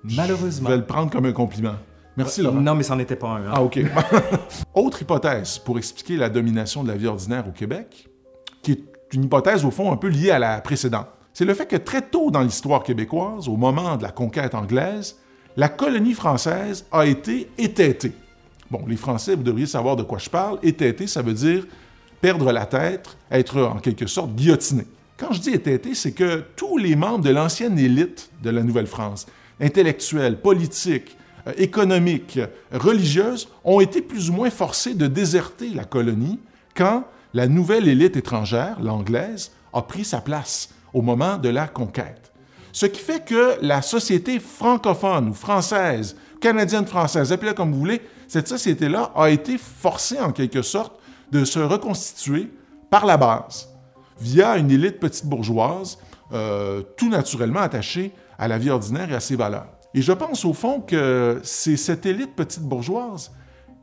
Malheureusement. 0.04 0.70
Je 0.70 0.74
vais 0.74 0.80
le 0.80 0.86
prendre 0.86 1.12
comme 1.12 1.26
un 1.26 1.34
compliment. 1.34 1.76
Merci, 2.18 2.42
Laurent. 2.42 2.62
Non, 2.62 2.76
mais 2.76 2.84
c'en 2.84 3.00
était 3.00 3.16
pas 3.16 3.28
un. 3.28 3.48
Hein. 3.48 3.54
Ah, 3.54 3.64
OK. 3.64 3.80
Autre 4.74 5.02
hypothèse 5.02 5.58
pour 5.60 5.78
expliquer 5.78 6.16
la 6.16 6.30
domination 6.30 6.84
de 6.84 6.88
la 6.88 6.96
vie 6.96 7.08
ordinaire 7.08 7.48
au 7.48 7.52
Québec, 7.52 8.08
qui 8.62 8.72
est 8.74 8.95
une 9.16 9.26
hypothèse, 9.26 9.66
au 9.66 9.72
fond, 9.72 9.92
un 9.92 9.98
peu 9.98 10.08
liée 10.08 10.32
à 10.32 10.40
la 10.40 10.62
précédente. 10.62 11.08
C'est 11.34 11.46
le 11.46 11.54
fait 11.54 11.66
que 11.66 11.76
très 11.76 12.02
tôt 12.02 12.32
dans 12.32 12.42
l'histoire 12.42 12.84
québécoise, 12.84 13.50
au 13.50 13.58
moment 13.58 13.98
de 13.98 14.04
la 14.04 14.12
conquête 14.12 14.56
anglaise, 14.56 15.18
la 15.58 15.70
colonie 15.70 16.14
française 16.14 16.86
a 16.92 17.06
été 17.06 17.50
étêtée. 17.58 18.14
Bon, 18.72 18.82
les 18.88 18.96
Français, 18.96 19.36
vous 19.36 19.44
devriez 19.44 19.68
savoir 19.68 19.96
de 19.96 20.04
quoi 20.04 20.18
je 20.18 20.30
parle. 20.30 20.60
Étêté, 20.64 21.08
ça 21.08 21.22
veut 21.22 21.34
dire 21.34 21.66
perdre 22.22 22.52
la 22.52 22.66
tête, 22.66 23.18
être 23.30 23.62
en 23.62 23.78
quelque 23.78 24.08
sorte 24.08 24.34
guillotiné. 24.34 24.86
Quand 25.18 25.32
je 25.32 25.42
dis 25.42 25.52
étêté, 25.52 25.94
c'est 25.94 26.12
que 26.12 26.44
tous 26.56 26.78
les 26.78 26.96
membres 26.96 27.24
de 27.24 27.30
l'ancienne 27.30 27.78
élite 27.78 28.32
de 28.42 28.50
la 28.50 28.64
Nouvelle-France, 28.64 29.28
intellectuels, 29.62 30.42
politiques, 30.42 31.18
euh, 31.48 31.54
économiques, 31.58 32.40
religieuses, 32.72 33.48
ont 33.64 33.80
été 33.80 34.02
plus 34.02 34.30
ou 34.30 34.34
moins 34.34 34.50
forcées 34.50 34.94
de 34.94 35.08
déserter 35.08 35.70
la 35.70 35.84
colonie 35.84 36.40
quand 36.76 37.06
la 37.36 37.50
nouvelle 37.50 37.90
élite 37.90 38.16
étrangère, 38.16 38.82
l'anglaise, 38.82 39.52
a 39.74 39.82
pris 39.82 40.06
sa 40.06 40.22
place 40.22 40.70
au 40.94 41.02
moment 41.02 41.38
de 41.38 41.50
la 41.50 41.68
conquête. 41.68 42.32
Ce 42.72 42.86
qui 42.86 43.02
fait 43.02 43.26
que 43.26 43.58
la 43.62 43.82
société 43.82 44.40
francophone 44.40 45.28
ou 45.28 45.34
française, 45.34 46.16
canadienne-française, 46.40 47.34
appelez-la 47.34 47.54
comme 47.54 47.74
vous 47.74 47.80
voulez, 47.80 48.02
cette 48.30 48.48
société-là 48.48 49.12
a 49.18 49.30
été 49.30 49.58
forcée 49.58 50.18
en 50.18 50.32
quelque 50.32 50.62
sorte 50.62 50.98
de 51.30 51.44
se 51.44 51.60
reconstituer 51.60 52.50
par 52.90 53.06
la 53.06 53.18
base, 53.18 53.68
via 54.22 54.56
une 54.56 54.72
élite 54.72 55.02
petite 55.02 55.26
bourgeoise, 55.26 55.98
euh, 56.32 56.84
tout 56.96 57.10
naturellement 57.10 57.60
attachée 57.60 58.14
à 58.40 58.48
la 58.48 58.58
vie 58.58 58.70
ordinaire 58.70 59.12
et 59.12 59.16
à 59.16 59.20
ses 59.20 59.36
valeurs. 59.36 59.68
Et 59.94 60.02
je 60.02 60.14
pense 60.14 60.46
au 60.46 60.54
fond 60.54 60.80
que 60.80 61.42
c'est 61.44 61.76
cette 61.76 62.06
élite 62.06 62.34
petite 62.34 62.64
bourgeoise 62.64 63.34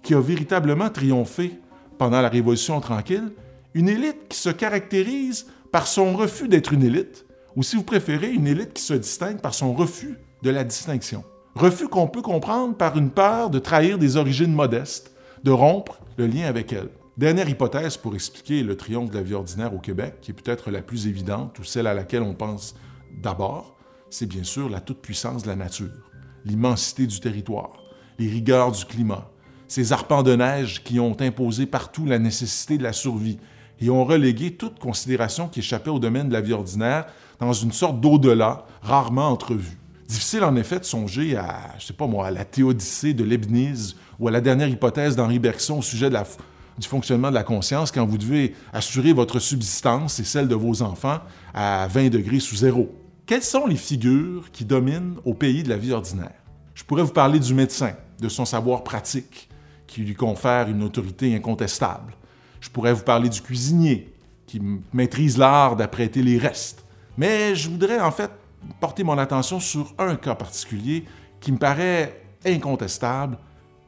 qui 0.02 0.14
a 0.14 0.20
véritablement 0.20 0.88
triomphé 0.88 1.60
pendant 2.02 2.20
la 2.20 2.28
Révolution 2.28 2.80
tranquille, 2.80 3.30
une 3.74 3.88
élite 3.88 4.26
qui 4.28 4.36
se 4.36 4.48
caractérise 4.48 5.46
par 5.70 5.86
son 5.86 6.14
refus 6.14 6.48
d'être 6.48 6.72
une 6.72 6.82
élite, 6.82 7.24
ou 7.54 7.62
si 7.62 7.76
vous 7.76 7.84
préférez, 7.84 8.32
une 8.32 8.48
élite 8.48 8.72
qui 8.72 8.82
se 8.82 8.94
distingue 8.94 9.40
par 9.40 9.54
son 9.54 9.72
refus 9.72 10.18
de 10.42 10.50
la 10.50 10.64
distinction. 10.64 11.22
Refus 11.54 11.86
qu'on 11.86 12.08
peut 12.08 12.20
comprendre 12.20 12.76
par 12.76 12.98
une 12.98 13.10
peur 13.10 13.50
de 13.50 13.60
trahir 13.60 13.98
des 13.98 14.16
origines 14.16 14.52
modestes, 14.52 15.14
de 15.44 15.52
rompre 15.52 16.00
le 16.16 16.26
lien 16.26 16.46
avec 16.46 16.72
elles. 16.72 16.88
Dernière 17.16 17.48
hypothèse 17.48 17.96
pour 17.96 18.16
expliquer 18.16 18.64
le 18.64 18.76
triomphe 18.76 19.10
de 19.10 19.18
la 19.18 19.22
vie 19.22 19.34
ordinaire 19.34 19.72
au 19.72 19.78
Québec, 19.78 20.14
qui 20.22 20.32
est 20.32 20.34
peut-être 20.34 20.72
la 20.72 20.82
plus 20.82 21.06
évidente 21.06 21.56
ou 21.60 21.62
celle 21.62 21.86
à 21.86 21.94
laquelle 21.94 22.22
on 22.22 22.34
pense 22.34 22.74
d'abord, 23.12 23.76
c'est 24.10 24.26
bien 24.26 24.42
sûr 24.42 24.68
la 24.68 24.80
toute-puissance 24.80 25.44
de 25.44 25.48
la 25.48 25.54
nature, 25.54 26.10
l'immensité 26.44 27.06
du 27.06 27.20
territoire, 27.20 27.78
les 28.18 28.28
rigueurs 28.28 28.72
du 28.72 28.84
climat, 28.86 29.30
ces 29.72 29.94
arpents 29.94 30.22
de 30.22 30.36
neige 30.36 30.84
qui 30.84 31.00
ont 31.00 31.16
imposé 31.18 31.64
partout 31.64 32.04
la 32.04 32.18
nécessité 32.18 32.76
de 32.76 32.82
la 32.82 32.92
survie 32.92 33.38
et 33.80 33.88
ont 33.88 34.04
relégué 34.04 34.50
toute 34.50 34.78
considération 34.78 35.48
qui 35.48 35.60
échappait 35.60 35.88
au 35.88 35.98
domaine 35.98 36.28
de 36.28 36.34
la 36.34 36.42
vie 36.42 36.52
ordinaire 36.52 37.06
dans 37.40 37.54
une 37.54 37.72
sorte 37.72 37.98
d'au-delà 37.98 38.66
rarement 38.82 39.28
entrevue. 39.28 39.78
Difficile 40.06 40.44
en 40.44 40.56
effet 40.56 40.78
de 40.78 40.84
songer 40.84 41.36
à, 41.36 41.74
je 41.78 41.86
sais 41.86 41.94
pas 41.94 42.06
moi, 42.06 42.26
à 42.26 42.30
la 42.30 42.44
théodicée 42.44 43.14
de 43.14 43.24
Leibniz 43.24 43.96
ou 44.20 44.28
à 44.28 44.30
la 44.30 44.42
dernière 44.42 44.68
hypothèse 44.68 45.16
d'Henri 45.16 45.38
Bergson 45.38 45.78
au 45.78 45.82
sujet 45.82 46.10
du 46.10 46.86
fonctionnement 46.86 47.30
de 47.30 47.34
la 47.34 47.42
conscience 47.42 47.90
quand 47.90 48.04
vous 48.04 48.18
devez 48.18 48.54
assurer 48.74 49.14
votre 49.14 49.38
subsistance 49.38 50.20
et 50.20 50.24
celle 50.24 50.48
de 50.48 50.54
vos 50.54 50.82
enfants 50.82 51.20
à 51.54 51.88
20 51.88 52.10
degrés 52.10 52.40
sous 52.40 52.56
zéro. 52.56 52.94
Quelles 53.24 53.42
sont 53.42 53.66
les 53.66 53.76
figures 53.76 54.50
qui 54.52 54.66
dominent 54.66 55.16
au 55.24 55.32
pays 55.32 55.62
de 55.62 55.70
la 55.70 55.78
vie 55.78 55.92
ordinaire? 55.92 56.42
Je 56.74 56.84
pourrais 56.84 57.04
vous 57.04 57.12
parler 57.12 57.38
du 57.38 57.54
médecin, 57.54 57.92
de 58.20 58.28
son 58.28 58.44
savoir 58.44 58.84
pratique, 58.84 59.48
qui 59.92 60.00
lui 60.00 60.14
confère 60.14 60.68
une 60.68 60.82
autorité 60.82 61.36
incontestable. 61.36 62.14
Je 62.60 62.70
pourrais 62.70 62.94
vous 62.94 63.02
parler 63.02 63.28
du 63.28 63.42
cuisinier, 63.42 64.10
qui 64.46 64.58
maîtrise 64.94 65.36
l'art 65.36 65.76
d'apprêter 65.76 66.22
les 66.22 66.38
restes. 66.38 66.86
Mais 67.18 67.54
je 67.54 67.68
voudrais 67.68 68.00
en 68.00 68.10
fait 68.10 68.30
porter 68.80 69.04
mon 69.04 69.18
attention 69.18 69.60
sur 69.60 69.92
un 69.98 70.16
cas 70.16 70.34
particulier 70.34 71.04
qui 71.40 71.52
me 71.52 71.58
paraît 71.58 72.22
incontestable, 72.46 73.36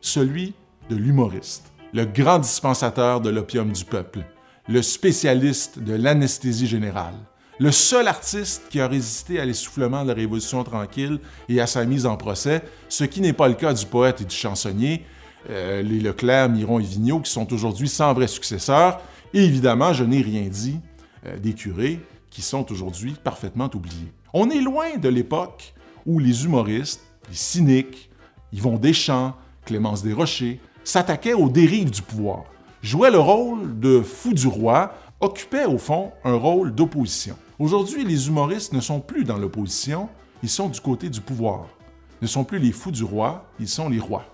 celui 0.03 0.53
de 0.91 0.97
l'humoriste, 0.97 1.73
le 1.95 2.05
grand 2.05 2.39
dispensateur 2.39 3.23
de 3.23 3.31
l'opium 3.31 3.73
du 3.73 3.87
peuple, 3.87 4.27
le 4.69 4.83
spécialiste 4.83 5.79
de 5.79 5.95
l'anesthésie 5.95 6.67
générale, 6.67 7.15
le 7.59 7.73
seul 7.73 8.09
artiste 8.09 8.65
qui 8.69 8.79
a 8.79 8.89
résisté 8.89 9.41
à 9.41 9.47
l'essoufflement 9.47 10.03
de 10.03 10.09
la 10.09 10.15
Révolution 10.15 10.65
tranquille 10.65 11.21
et 11.49 11.63
à 11.63 11.67
sa 11.67 11.87
mise 11.87 12.05
en 12.05 12.19
procès, 12.19 12.63
ce 12.91 13.05
qui 13.05 13.23
n'est 13.23 13.33
pas 13.33 13.49
le 13.49 13.55
cas 13.55 13.73
du 13.73 13.87
poète 13.87 14.21
et 14.21 14.25
du 14.27 14.35
chansonnier, 14.35 15.07
euh, 15.51 15.83
les 15.83 16.01
Leclerc, 16.01 16.49
Miron 16.49 16.79
et 16.79 16.85
Vigneault, 16.85 17.21
qui 17.21 17.31
sont 17.31 17.53
aujourd'hui 17.53 17.89
sans 17.89 18.13
vrai 18.15 18.27
successeur. 18.27 19.01
Et 19.33 19.45
évidemment, 19.45 19.93
je 19.93 20.05
n'ai 20.05 20.23
rien 20.23 20.49
dit 20.49 20.79
euh, 21.27 21.39
des 21.39 21.55
curés, 21.55 22.01
qui 22.31 22.43
sont 22.43 22.71
aujourd'hui 22.73 23.15
parfaitement 23.23 23.71
oubliés. 23.75 24.13
On 24.33 24.51
est 24.51 24.61
loin 24.61 24.97
de 24.97 25.09
l'époque 25.09 25.75
où 26.05 26.19
les 26.19 26.45
humoristes, 26.45 27.01
les 27.29 27.37
cyniques, 27.37 28.11
Yvon 28.53 28.77
Deschamps, 28.77 29.35
Clémence 29.65 30.03
Desrochers, 30.03 30.61
s'attaquaient 30.83 31.35
aux 31.35 31.49
dérives 31.49 31.91
du 31.91 32.03
pouvoir, 32.03 32.45
jouaient 32.83 33.11
le 33.11 33.21
rôle 33.21 33.79
de 33.79 34.01
fou 34.03 34.35
du 34.35 34.49
roi, 34.49 34.95
occupaient 35.21 35.65
au 35.65 35.79
fond 35.79 36.13
un 36.25 36.35
rôle 36.35 36.75
d'opposition. 36.75 37.37
Aujourd'hui, 37.59 38.05
les 38.05 38.27
humoristes 38.27 38.73
ne 38.73 38.81
sont 38.81 39.01
plus 39.01 39.25
dans 39.25 39.39
l'opposition, 39.39 40.09
ils 40.43 40.49
sont 40.49 40.69
du 40.69 40.81
côté 40.81 41.09
du 41.09 41.21
pouvoir. 41.21 41.67
Ne 42.21 42.27
sont 42.27 42.45
plus 42.45 42.59
les 42.59 42.73
fous 42.73 42.91
du 42.91 43.05
roi, 43.05 43.47
ils 43.61 43.69
sont 43.69 43.89
les 43.89 44.01
rois. 44.01 44.34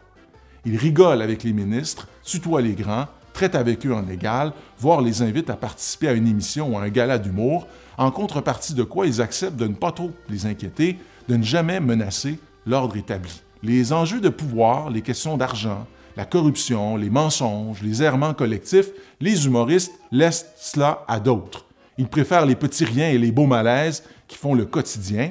Ils 0.65 0.77
rigolent 0.77 1.23
avec 1.23 1.43
les 1.43 1.53
ministres, 1.53 2.09
tutoient 2.25 2.61
les 2.61 2.75
grands, 2.75 3.07
traitent 3.33 3.55
avec 3.55 3.87
eux 3.87 3.95
en 3.95 4.09
égal, 4.09 4.53
voire 4.79 5.01
les 5.01 5.23
invitent 5.23 5.51
à 5.51 5.57
participer 5.57 6.09
à 6.09 6.13
une 6.13 6.27
émission 6.27 6.73
ou 6.73 6.79
à 6.79 6.83
un 6.83 6.89
gala 6.89 7.19
d'humour, 7.19 7.67
en 7.97 8.11
contrepartie 8.11 8.75
de 8.75 8.83
quoi 8.83 9.07
ils 9.07 9.21
acceptent 9.21 9.57
de 9.57 9.67
ne 9.67 9.75
pas 9.75 9.93
trop 9.93 10.11
les 10.29 10.47
inquiéter, 10.47 10.99
de 11.29 11.37
ne 11.37 11.43
jamais 11.43 11.81
menacer 11.81 12.39
l'ordre 12.67 12.97
établi. 12.97 13.43
Les 13.63 13.93
enjeux 13.93 14.21
de 14.21 14.29
pouvoir, 14.29 14.91
les 14.91 15.03
questions 15.03 15.37
d'argent, 15.37 15.87
la 16.17 16.25
corruption, 16.25 16.97
les 16.97 17.11
mensonges, 17.11 17.83
les 17.83 18.03
errements 18.03 18.35
collectifs, 18.35 18.91
les 19.21 19.47
humoristes 19.47 19.93
laissent 20.13 20.47
cela 20.57 21.05
à 21.09 21.21
d'autres. 21.21 21.67
Ils 21.99 22.09
préfèrent 22.09 22.47
les 22.47 22.57
petits 22.57 22.85
riens 22.85 23.11
et 23.11 23.19
les 23.19 23.33
beaux 23.33 23.47
malaises 23.47 24.03
qui 24.27 24.37
font 24.37 24.55
le 24.55 24.65
quotidien. 24.65 25.31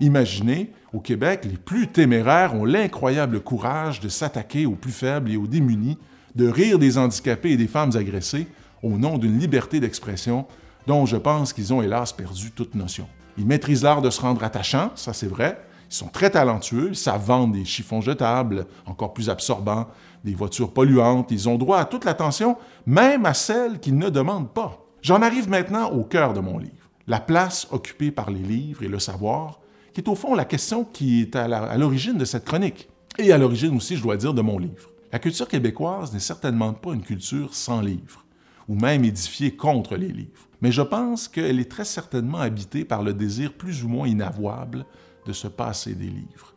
Imaginez, 0.00 0.72
au 0.92 1.00
Québec, 1.00 1.44
les 1.44 1.56
plus 1.56 1.88
téméraires 1.88 2.54
ont 2.54 2.64
l'incroyable 2.64 3.40
courage 3.40 4.00
de 4.00 4.08
s'attaquer 4.08 4.66
aux 4.66 4.74
plus 4.74 4.92
faibles 4.92 5.30
et 5.30 5.36
aux 5.36 5.46
démunis, 5.46 5.98
de 6.34 6.48
rire 6.48 6.78
des 6.78 6.98
handicapés 6.98 7.52
et 7.52 7.56
des 7.56 7.66
femmes 7.66 7.96
agressées 7.96 8.46
au 8.82 8.90
nom 8.90 9.18
d'une 9.18 9.38
liberté 9.38 9.80
d'expression 9.80 10.46
dont 10.86 11.06
je 11.06 11.16
pense 11.16 11.52
qu'ils 11.52 11.72
ont 11.72 11.82
hélas 11.82 12.12
perdu 12.12 12.50
toute 12.50 12.74
notion. 12.74 13.08
Ils 13.38 13.46
maîtrisent 13.46 13.82
l'art 13.82 14.02
de 14.02 14.10
se 14.10 14.20
rendre 14.20 14.44
attachants, 14.44 14.90
ça 14.94 15.12
c'est 15.12 15.26
vrai. 15.26 15.58
Ils 15.90 15.94
sont 15.94 16.08
très 16.08 16.30
talentueux, 16.30 16.88
ils 16.90 16.96
savent 16.96 17.24
vendre 17.24 17.54
des 17.54 17.64
chiffons 17.64 18.00
jetables, 18.00 18.66
encore 18.86 19.14
plus 19.14 19.30
absorbants, 19.30 19.86
des 20.24 20.34
voitures 20.34 20.72
polluantes. 20.72 21.30
Ils 21.30 21.48
ont 21.48 21.56
droit 21.56 21.78
à 21.78 21.84
toute 21.84 22.04
l'attention, 22.04 22.56
même 22.86 23.24
à 23.24 23.34
celles 23.34 23.78
qu'ils 23.80 23.98
ne 23.98 24.10
demandent 24.10 24.52
pas. 24.52 24.84
J'en 25.02 25.22
arrive 25.22 25.48
maintenant 25.48 25.90
au 25.90 26.04
cœur 26.04 26.32
de 26.32 26.40
mon 26.40 26.58
livre, 26.58 26.90
la 27.06 27.20
place 27.20 27.68
occupée 27.70 28.10
par 28.10 28.30
les 28.30 28.40
livres 28.40 28.82
et 28.82 28.88
le 28.88 28.98
savoir, 28.98 29.60
qui 29.96 30.02
est 30.02 30.10
au 30.10 30.14
fond 30.14 30.34
la 30.34 30.44
question 30.44 30.84
qui 30.84 31.22
est 31.22 31.36
à 31.36 31.78
l'origine 31.78 32.18
de 32.18 32.26
cette 32.26 32.44
chronique, 32.44 32.90
et 33.16 33.32
à 33.32 33.38
l'origine 33.38 33.74
aussi, 33.74 33.96
je 33.96 34.02
dois 34.02 34.18
dire, 34.18 34.34
de 34.34 34.42
mon 34.42 34.58
livre. 34.58 34.90
La 35.10 35.18
culture 35.18 35.48
québécoise 35.48 36.12
n'est 36.12 36.18
certainement 36.18 36.74
pas 36.74 36.92
une 36.92 37.00
culture 37.00 37.54
sans 37.54 37.80
livres, 37.80 38.26
ou 38.68 38.74
même 38.74 39.06
édifiée 39.06 39.56
contre 39.56 39.96
les 39.96 40.12
livres, 40.12 40.48
mais 40.60 40.70
je 40.70 40.82
pense 40.82 41.28
qu'elle 41.28 41.58
est 41.58 41.70
très 41.70 41.86
certainement 41.86 42.40
habitée 42.40 42.84
par 42.84 43.02
le 43.02 43.14
désir 43.14 43.54
plus 43.54 43.84
ou 43.84 43.88
moins 43.88 44.06
inavouable 44.06 44.84
de 45.24 45.32
se 45.32 45.48
passer 45.48 45.94
des 45.94 46.10
livres. 46.10 46.52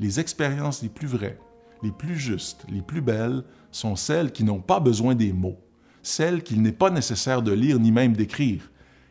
Les 0.00 0.18
expériences 0.18 0.80
les 0.82 0.88
plus 0.88 1.08
vraies, 1.08 1.38
les 1.82 1.92
plus 1.92 2.16
justes, 2.16 2.64
les 2.70 2.80
plus 2.80 3.02
belles 3.02 3.44
sont 3.70 3.96
celles 3.96 4.32
qui 4.32 4.44
n'ont 4.44 4.62
pas 4.62 4.80
besoin 4.80 5.14
des 5.14 5.34
mots, 5.34 5.60
celles 6.02 6.42
qu'il 6.42 6.62
n'est 6.62 6.72
pas 6.72 6.88
nécessaire 6.88 7.42
de 7.42 7.52
lire 7.52 7.80
ni 7.80 7.92
même 7.92 8.16
d'écrire, 8.16 8.62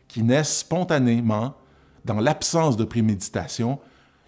qui 0.08 0.24
naissent 0.24 0.58
spontanément, 0.58 1.54
dans 2.08 2.20
l'absence 2.20 2.78
de 2.78 2.84
préméditation, 2.84 3.78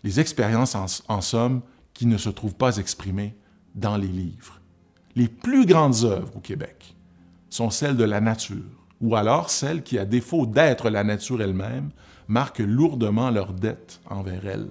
les 0.04 0.20
expériences 0.20 0.76
en, 1.08 1.20
somme 1.20 1.62
qui 1.94 2.04
ne 2.06 2.18
se 2.18 2.28
trouvent 2.28 2.54
pas 2.54 2.76
exprimées 2.76 3.34
dans 3.74 3.96
les 3.96 4.06
livres. 4.06 4.60
Les 5.16 5.28
plus 5.28 5.64
grandes 5.64 6.04
œuvres 6.04 6.36
au 6.36 6.40
Québec 6.40 6.94
sont 7.48 7.70
celles 7.70 7.96
de 7.96 8.04
la 8.04 8.20
nature, 8.20 8.86
ou 9.00 9.16
alors 9.16 9.48
celles 9.48 9.82
qui, 9.82 9.98
à 9.98 10.04
défaut 10.04 10.44
d'être 10.44 10.90
la 10.90 11.04
nature 11.04 11.40
elle-même, 11.40 11.90
marquent 12.28 12.58
lourdement 12.58 13.30
leur 13.30 13.54
dette 13.54 14.00
envers 14.08 14.46
elle. 14.46 14.68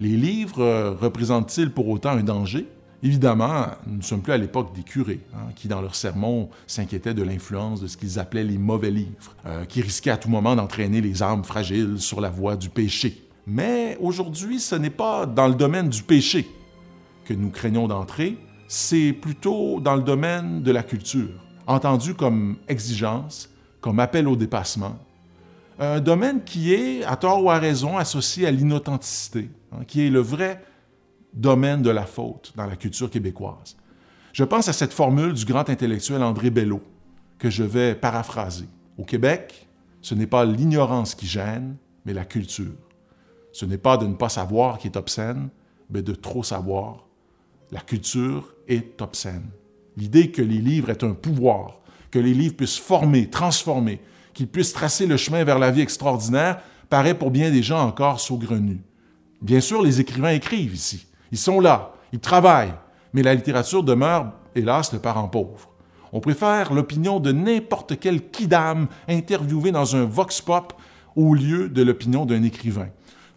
Les 0.00 0.16
livres 0.16 0.96
représentent-ils 1.00 1.70
pour 1.70 1.88
autant 1.88 2.10
un 2.10 2.22
danger? 2.22 2.66
Évidemment, 3.04 3.66
nous 3.86 3.96
ne 3.96 4.02
sommes 4.02 4.22
plus 4.22 4.32
à 4.32 4.38
l'époque 4.38 4.72
des 4.76 4.82
curés, 4.82 5.20
hein, 5.34 5.50
qui 5.56 5.66
dans 5.66 5.80
leurs 5.80 5.96
sermons 5.96 6.48
s'inquiétaient 6.68 7.14
de 7.14 7.22
l'influence 7.22 7.80
de 7.80 7.88
ce 7.88 7.96
qu'ils 7.96 8.20
appelaient 8.20 8.44
les 8.44 8.58
mauvais 8.58 8.92
livres, 8.92 9.34
euh, 9.44 9.64
qui 9.64 9.82
risquaient 9.82 10.10
à 10.10 10.16
tout 10.16 10.28
moment 10.28 10.54
d'entraîner 10.54 11.00
les 11.00 11.20
âmes 11.20 11.42
fragiles 11.42 11.98
sur 11.98 12.20
la 12.20 12.30
voie 12.30 12.56
du 12.56 12.68
péché. 12.68 13.26
Mais 13.44 13.98
aujourd'hui, 14.00 14.60
ce 14.60 14.76
n'est 14.76 14.90
pas 14.90 15.26
dans 15.26 15.48
le 15.48 15.54
domaine 15.54 15.88
du 15.88 16.02
péché 16.02 16.48
que 17.24 17.34
nous 17.34 17.50
craignons 17.50 17.88
d'entrer, 17.88 18.38
c'est 18.68 19.12
plutôt 19.12 19.80
dans 19.80 19.96
le 19.96 20.02
domaine 20.02 20.62
de 20.62 20.70
la 20.70 20.84
culture, 20.84 21.44
entendu 21.66 22.14
comme 22.14 22.56
exigence, 22.68 23.50
comme 23.80 23.98
appel 23.98 24.28
au 24.28 24.36
dépassement. 24.36 24.96
Un 25.80 26.00
domaine 26.00 26.44
qui 26.44 26.72
est, 26.72 27.04
à 27.04 27.16
tort 27.16 27.42
ou 27.42 27.50
à 27.50 27.58
raison, 27.58 27.98
associé 27.98 28.46
à 28.46 28.52
l'inauthenticité, 28.52 29.50
hein, 29.72 29.80
qui 29.86 30.06
est 30.06 30.10
le 30.10 30.20
vrai 30.20 30.62
domaine 31.34 31.82
de 31.82 31.90
la 31.90 32.06
faute 32.06 32.52
dans 32.56 32.66
la 32.66 32.76
culture 32.76 33.10
québécoise. 33.10 33.76
Je 34.32 34.44
pense 34.44 34.68
à 34.68 34.72
cette 34.72 34.92
formule 34.92 35.34
du 35.34 35.44
grand 35.44 35.68
intellectuel 35.68 36.22
André 36.22 36.50
Bello, 36.50 36.82
que 37.38 37.50
je 37.50 37.64
vais 37.64 37.94
paraphraser. 37.94 38.66
Au 38.98 39.04
Québec, 39.04 39.68
ce 40.00 40.14
n'est 40.14 40.26
pas 40.26 40.44
l'ignorance 40.44 41.14
qui 41.14 41.26
gêne, 41.26 41.76
mais 42.04 42.12
la 42.12 42.24
culture. 42.24 42.72
Ce 43.52 43.64
n'est 43.64 43.78
pas 43.78 43.96
de 43.96 44.06
ne 44.06 44.14
pas 44.14 44.28
savoir 44.28 44.78
qui 44.78 44.88
est 44.88 44.96
obscène, 44.96 45.48
mais 45.90 46.02
de 46.02 46.14
trop 46.14 46.42
savoir. 46.42 47.06
La 47.70 47.80
culture 47.80 48.54
est 48.68 49.00
obscène. 49.00 49.50
L'idée 49.96 50.30
que 50.30 50.42
les 50.42 50.58
livres 50.58 50.90
aient 50.90 51.04
un 51.04 51.12
pouvoir, 51.12 51.80
que 52.10 52.18
les 52.18 52.34
livres 52.34 52.56
puissent 52.56 52.78
former, 52.78 53.28
transformer, 53.28 54.00
qu'ils 54.32 54.48
puissent 54.48 54.72
tracer 54.72 55.06
le 55.06 55.16
chemin 55.16 55.44
vers 55.44 55.58
la 55.58 55.70
vie 55.70 55.82
extraordinaire, 55.82 56.62
paraît 56.88 57.16
pour 57.16 57.30
bien 57.30 57.50
des 57.50 57.62
gens 57.62 57.86
encore 57.86 58.20
saugrenu. 58.20 58.82
Bien 59.40 59.60
sûr, 59.60 59.82
les 59.82 60.00
écrivains 60.00 60.30
écrivent 60.30 60.74
ici, 60.74 61.06
ils 61.32 61.38
sont 61.38 61.60
là, 61.60 61.94
ils 62.12 62.20
travaillent, 62.20 62.74
mais 63.12 63.22
la 63.22 63.34
littérature 63.34 63.82
demeure, 63.82 64.32
hélas, 64.54 64.92
le 64.92 64.98
parent 64.98 65.28
pauvre. 65.28 65.68
On 66.12 66.20
préfère 66.20 66.74
l'opinion 66.74 67.20
de 67.20 67.32
n'importe 67.32 67.98
quel 67.98 68.28
kidam 68.28 68.86
interviewé 69.08 69.72
dans 69.72 69.96
un 69.96 70.04
vox 70.04 70.42
pop 70.42 70.74
au 71.16 71.34
lieu 71.34 71.70
de 71.70 71.82
l'opinion 71.82 72.26
d'un 72.26 72.42
écrivain. 72.42 72.88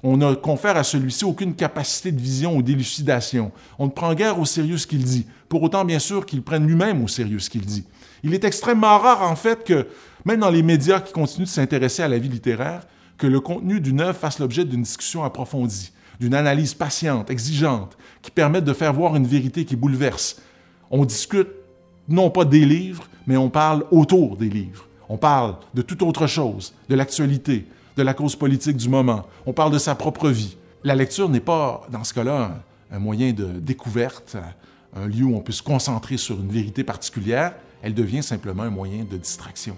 On 0.04 0.18
ne 0.18 0.36
confère 0.36 0.78
à 0.78 0.84
celui-ci 0.84 1.26
aucune 1.26 1.56
capacité 1.56 2.12
de 2.12 2.20
vision 2.20 2.58
ou 2.58 2.62
d'élucidation. 2.62 3.52
On 3.80 3.86
ne 3.86 3.92
prend 3.92 4.14
guère 4.14 4.40
au 4.40 4.46
sérieux 4.46 4.78
ce 4.78 4.86
qu'il 4.88 5.04
dit, 5.04 5.26
pour 5.48 5.64
autant 5.64 5.86
bien 5.86 6.00
sûr 6.00 6.26
qu'il 6.26 6.44
prenne 6.44 6.68
lui-même 6.68 7.04
au 7.04 7.08
sérieux 7.08 7.40
ce 7.40 7.50
qu'il 7.50 7.66
dit. 7.66 7.86
Il 8.24 8.34
est 8.34 8.44
extrêmement 8.44 9.00
rare 9.00 9.24
en 9.24 9.36
fait 9.36 9.64
que, 9.64 9.88
même 10.26 10.42
dans 10.42 10.50
les 10.50 10.64
médias 10.64 11.00
qui 11.00 11.14
continuent 11.14 11.46
de 11.46 11.50
s'intéresser 11.50 12.04
à 12.04 12.08
la 12.08 12.20
vie 12.20 12.30
littéraire, 12.30 12.82
que 13.18 13.26
le 13.26 13.40
contenu 13.40 13.80
d'une 13.80 14.02
œuvre 14.02 14.18
fasse 14.20 14.40
l'objet 14.40 14.66
d'une 14.66 14.84
discussion 14.84 15.24
approfondie, 15.24 15.92
d'une 16.20 16.34
analyse 16.34 16.74
patiente, 16.74 17.30
exigeante, 17.30 17.98
qui 18.22 18.32
permette 18.32 18.64
de 18.64 18.74
faire 18.74 18.94
voir 18.94 19.16
une 19.16 19.28
vérité 19.28 19.66
qui 19.66 19.76
bouleverse. 19.76 20.42
On 20.92 21.06
discute 21.06 21.50
non 22.08 22.30
pas 22.30 22.46
des 22.46 22.66
livres, 22.66 23.08
mais 23.28 23.38
on 23.38 23.50
parle 23.50 23.86
autour 23.92 24.38
des 24.38 24.50
livres. 24.50 24.88
On 25.10 25.18
parle 25.18 25.56
de 25.74 25.82
toute 25.82 26.02
autre 26.02 26.28
chose, 26.28 26.74
de 26.90 26.96
l'actualité, 26.96 27.66
de 27.98 28.04
la 28.04 28.14
cause 28.14 28.36
politique 28.36 28.78
du 28.78 28.90
moment. 28.90 29.26
On 29.46 29.54
parle 29.54 29.72
de 29.72 29.78
sa 29.78 29.96
propre 29.96 30.30
vie. 30.30 30.58
La 30.84 30.96
lecture 30.96 31.30
n'est 31.30 31.40
pas, 31.40 31.86
dans 31.92 32.04
ce 32.04 32.14
cas-là, 32.14 32.64
un, 32.92 33.00
moyen 33.00 33.34
de 33.34 33.46
découverte, 33.46 34.38
un 34.96 35.08
lieu 35.08 35.26
où 35.26 35.36
on 35.36 35.42
peut 35.42 35.52
se 35.52 35.64
concentrer 35.64 36.18
sur 36.18 36.40
une 36.40 36.50
vérité 36.50 36.84
particulière. 36.84 37.54
Elle 37.82 37.94
devient 37.94 38.24
simplement 38.24 38.64
un 38.64 38.70
moyen 38.70 39.04
de 39.10 39.18
distraction. 39.18 39.78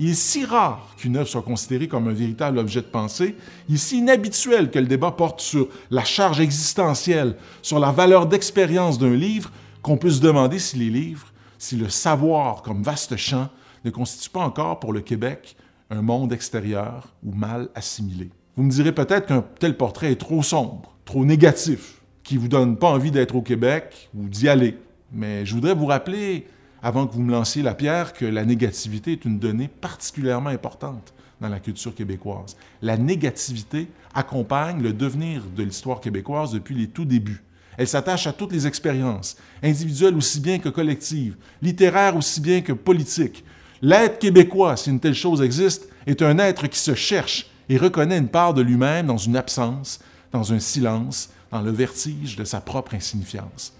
Il 0.00 0.10
est 0.10 0.14
si 0.14 0.44
rare 0.44 0.94
qu'une 0.96 1.16
œuvre 1.16 1.28
soit 1.28 1.42
considérée 1.42 1.88
comme 1.88 2.06
un 2.06 2.12
véritable 2.12 2.58
objet 2.58 2.82
de 2.82 2.86
pensée, 2.86 3.36
il 3.68 3.74
est 3.74 3.78
si 3.78 3.98
inhabituel 3.98 4.70
que 4.70 4.78
le 4.78 4.86
débat 4.86 5.10
porte 5.10 5.40
sur 5.40 5.68
la 5.90 6.04
charge 6.04 6.40
existentielle, 6.40 7.36
sur 7.62 7.80
la 7.80 7.90
valeur 7.90 8.26
d'expérience 8.26 8.98
d'un 8.98 9.14
livre, 9.14 9.50
qu'on 9.82 9.96
peut 9.96 10.10
se 10.10 10.20
demander 10.20 10.58
si 10.58 10.76
les 10.76 10.90
livres, 10.90 11.32
si 11.58 11.76
le 11.76 11.88
savoir 11.88 12.62
comme 12.62 12.82
vaste 12.82 13.16
champ 13.16 13.48
ne 13.84 13.90
constitue 13.90 14.30
pas 14.30 14.40
encore 14.40 14.78
pour 14.78 14.92
le 14.92 15.00
Québec 15.00 15.56
un 15.90 16.02
monde 16.02 16.32
extérieur 16.32 17.14
ou 17.24 17.32
mal 17.32 17.68
assimilé. 17.74 18.30
Vous 18.56 18.62
me 18.62 18.70
direz 18.70 18.92
peut-être 18.92 19.26
qu'un 19.26 19.44
tel 19.58 19.76
portrait 19.76 20.12
est 20.12 20.20
trop 20.20 20.42
sombre, 20.42 20.94
trop 21.04 21.24
négatif, 21.24 22.02
qui 22.22 22.34
ne 22.34 22.40
vous 22.40 22.48
donne 22.48 22.76
pas 22.76 22.90
envie 22.90 23.10
d'être 23.10 23.34
au 23.34 23.42
Québec 23.42 24.10
ou 24.14 24.28
d'y 24.28 24.48
aller. 24.48 24.76
Mais 25.12 25.46
je 25.46 25.54
voudrais 25.54 25.74
vous 25.74 25.86
rappeler, 25.86 26.46
avant 26.82 27.06
que 27.06 27.14
vous 27.14 27.22
me 27.22 27.32
lanciez 27.32 27.62
la 27.62 27.74
pierre, 27.74 28.12
que 28.12 28.24
la 28.24 28.44
négativité 28.44 29.12
est 29.12 29.24
une 29.24 29.38
donnée 29.38 29.68
particulièrement 29.68 30.50
importante 30.50 31.12
dans 31.40 31.48
la 31.48 31.60
culture 31.60 31.94
québécoise. 31.94 32.56
La 32.82 32.96
négativité 32.96 33.88
accompagne 34.14 34.82
le 34.82 34.92
devenir 34.92 35.42
de 35.56 35.62
l'histoire 35.62 36.00
québécoise 36.00 36.52
depuis 36.52 36.74
les 36.74 36.88
tout 36.88 37.04
débuts. 37.04 37.42
Elle 37.76 37.86
s'attache 37.86 38.26
à 38.26 38.32
toutes 38.32 38.52
les 38.52 38.66
expériences, 38.66 39.36
individuelles 39.62 40.16
aussi 40.16 40.40
bien 40.40 40.58
que 40.58 40.68
collectives, 40.68 41.36
littéraires 41.62 42.16
aussi 42.16 42.40
bien 42.40 42.60
que 42.60 42.72
politiques, 42.72 43.44
L'être 43.80 44.18
québécois, 44.18 44.76
si 44.76 44.90
une 44.90 44.98
telle 44.98 45.14
chose 45.14 45.40
existe, 45.40 45.88
est 46.06 46.22
un 46.22 46.38
être 46.38 46.66
qui 46.66 46.78
se 46.78 46.94
cherche 46.94 47.48
et 47.68 47.76
reconnaît 47.76 48.18
une 48.18 48.28
part 48.28 48.54
de 48.54 48.62
lui-même 48.62 49.06
dans 49.06 49.16
une 49.16 49.36
absence, 49.36 50.00
dans 50.32 50.52
un 50.52 50.58
silence, 50.58 51.30
dans 51.52 51.62
le 51.62 51.70
vertige 51.70 52.36
de 52.36 52.44
sa 52.44 52.60
propre 52.60 52.94
insignifiance. 52.94 53.72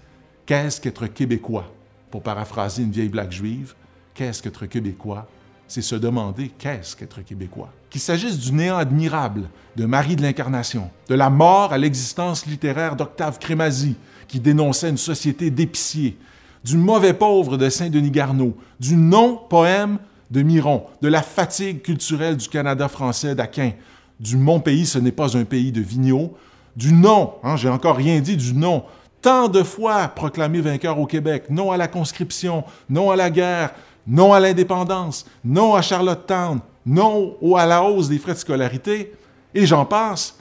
Qu'est-ce 0.45 0.79
qu'être 0.79 1.07
québécois? 1.07 1.73
Pour 2.11 2.23
paraphraser 2.23 2.83
une 2.83 2.91
vieille 2.91 3.09
blague 3.09 3.31
juive, 3.31 3.75
qu'est-ce 4.15 4.41
qu'être 4.41 4.65
québécois 4.65 5.27
C'est 5.67 5.83
se 5.83 5.95
demander 5.95 6.49
qu'est-ce 6.57 6.95
qu'être 6.95 7.21
québécois. 7.21 7.71
Qu'il 7.89 8.01
s'agisse 8.01 8.39
du 8.39 8.51
néant 8.51 8.77
admirable 8.77 9.49
de 9.75 9.85
Marie 9.85 10.15
de 10.15 10.23
l'Incarnation, 10.23 10.89
de 11.07 11.15
la 11.15 11.29
mort 11.29 11.71
à 11.71 11.77
l'existence 11.77 12.45
littéraire 12.47 12.95
d'Octave 12.95 13.37
Crémazie, 13.37 13.95
qui 14.27 14.39
dénonçait 14.39 14.89
une 14.89 14.97
société 14.97 15.51
d'épiciers, 15.51 16.17
du 16.63 16.77
mauvais 16.77 17.13
pauvre 17.13 17.57
de 17.57 17.69
Saint-Denis 17.69 18.11
Garneau, 18.11 18.57
du 18.79 18.95
non-poème 18.95 19.99
de 20.31 20.41
Miron, 20.41 20.85
de 21.01 21.07
la 21.07 21.21
fatigue 21.21 21.81
culturelle 21.81 22.37
du 22.37 22.47
Canada 22.47 22.87
français 22.87 23.35
d'Aquin, 23.35 23.71
du 24.19 24.35
Mon 24.35 24.59
pays, 24.59 24.85
ce 24.85 24.99
n'est 24.99 25.11
pas 25.11 25.37
un 25.37 25.45
pays 25.45 25.71
de 25.71 25.81
vigneaux, 25.81 26.35
du 26.75 26.93
non, 26.93 27.33
hein, 27.43 27.55
j'ai 27.55 27.69
encore 27.69 27.95
rien 27.95 28.19
dit, 28.19 28.37
du 28.37 28.53
non, 28.53 28.83
tant 29.21 29.47
de 29.47 29.63
fois 29.63 30.07
proclamé 30.07 30.61
vainqueur 30.61 30.99
au 30.99 31.05
Québec, 31.05 31.45
non 31.49 31.71
à 31.71 31.77
la 31.77 31.87
conscription, 31.87 32.63
non 32.89 33.11
à 33.11 33.15
la 33.15 33.29
guerre, 33.29 33.73
non 34.07 34.33
à 34.33 34.39
l'indépendance, 34.39 35.25
non 35.43 35.75
à 35.75 35.81
Charlottetown, 35.81 36.59
non 36.85 37.35
à 37.55 37.65
la 37.65 37.83
hausse 37.83 38.09
des 38.09 38.17
frais 38.17 38.33
de 38.33 38.39
scolarité, 38.39 39.13
et 39.53 39.65
j'en 39.65 39.85
passe, 39.85 40.39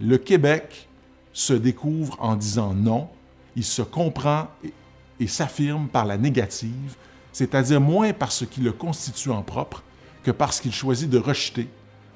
le 0.00 0.18
Québec 0.18 0.88
se 1.32 1.52
découvre 1.52 2.16
en 2.20 2.36
disant 2.36 2.74
non, 2.74 3.08
il 3.54 3.64
se 3.64 3.82
comprend 3.82 4.48
et 5.18 5.26
s'affirme 5.26 5.88
par 5.88 6.04
la 6.04 6.16
négative, 6.16 6.96
c'est-à-dire 7.32 7.80
moins 7.80 8.12
par 8.12 8.32
ce 8.32 8.44
qui 8.44 8.60
le 8.60 8.72
constitue 8.72 9.30
en 9.30 9.42
propre 9.42 9.82
que 10.22 10.30
parce 10.30 10.60
qu'il 10.60 10.72
choisit 10.72 11.08
de 11.08 11.18
rejeter 11.18 11.68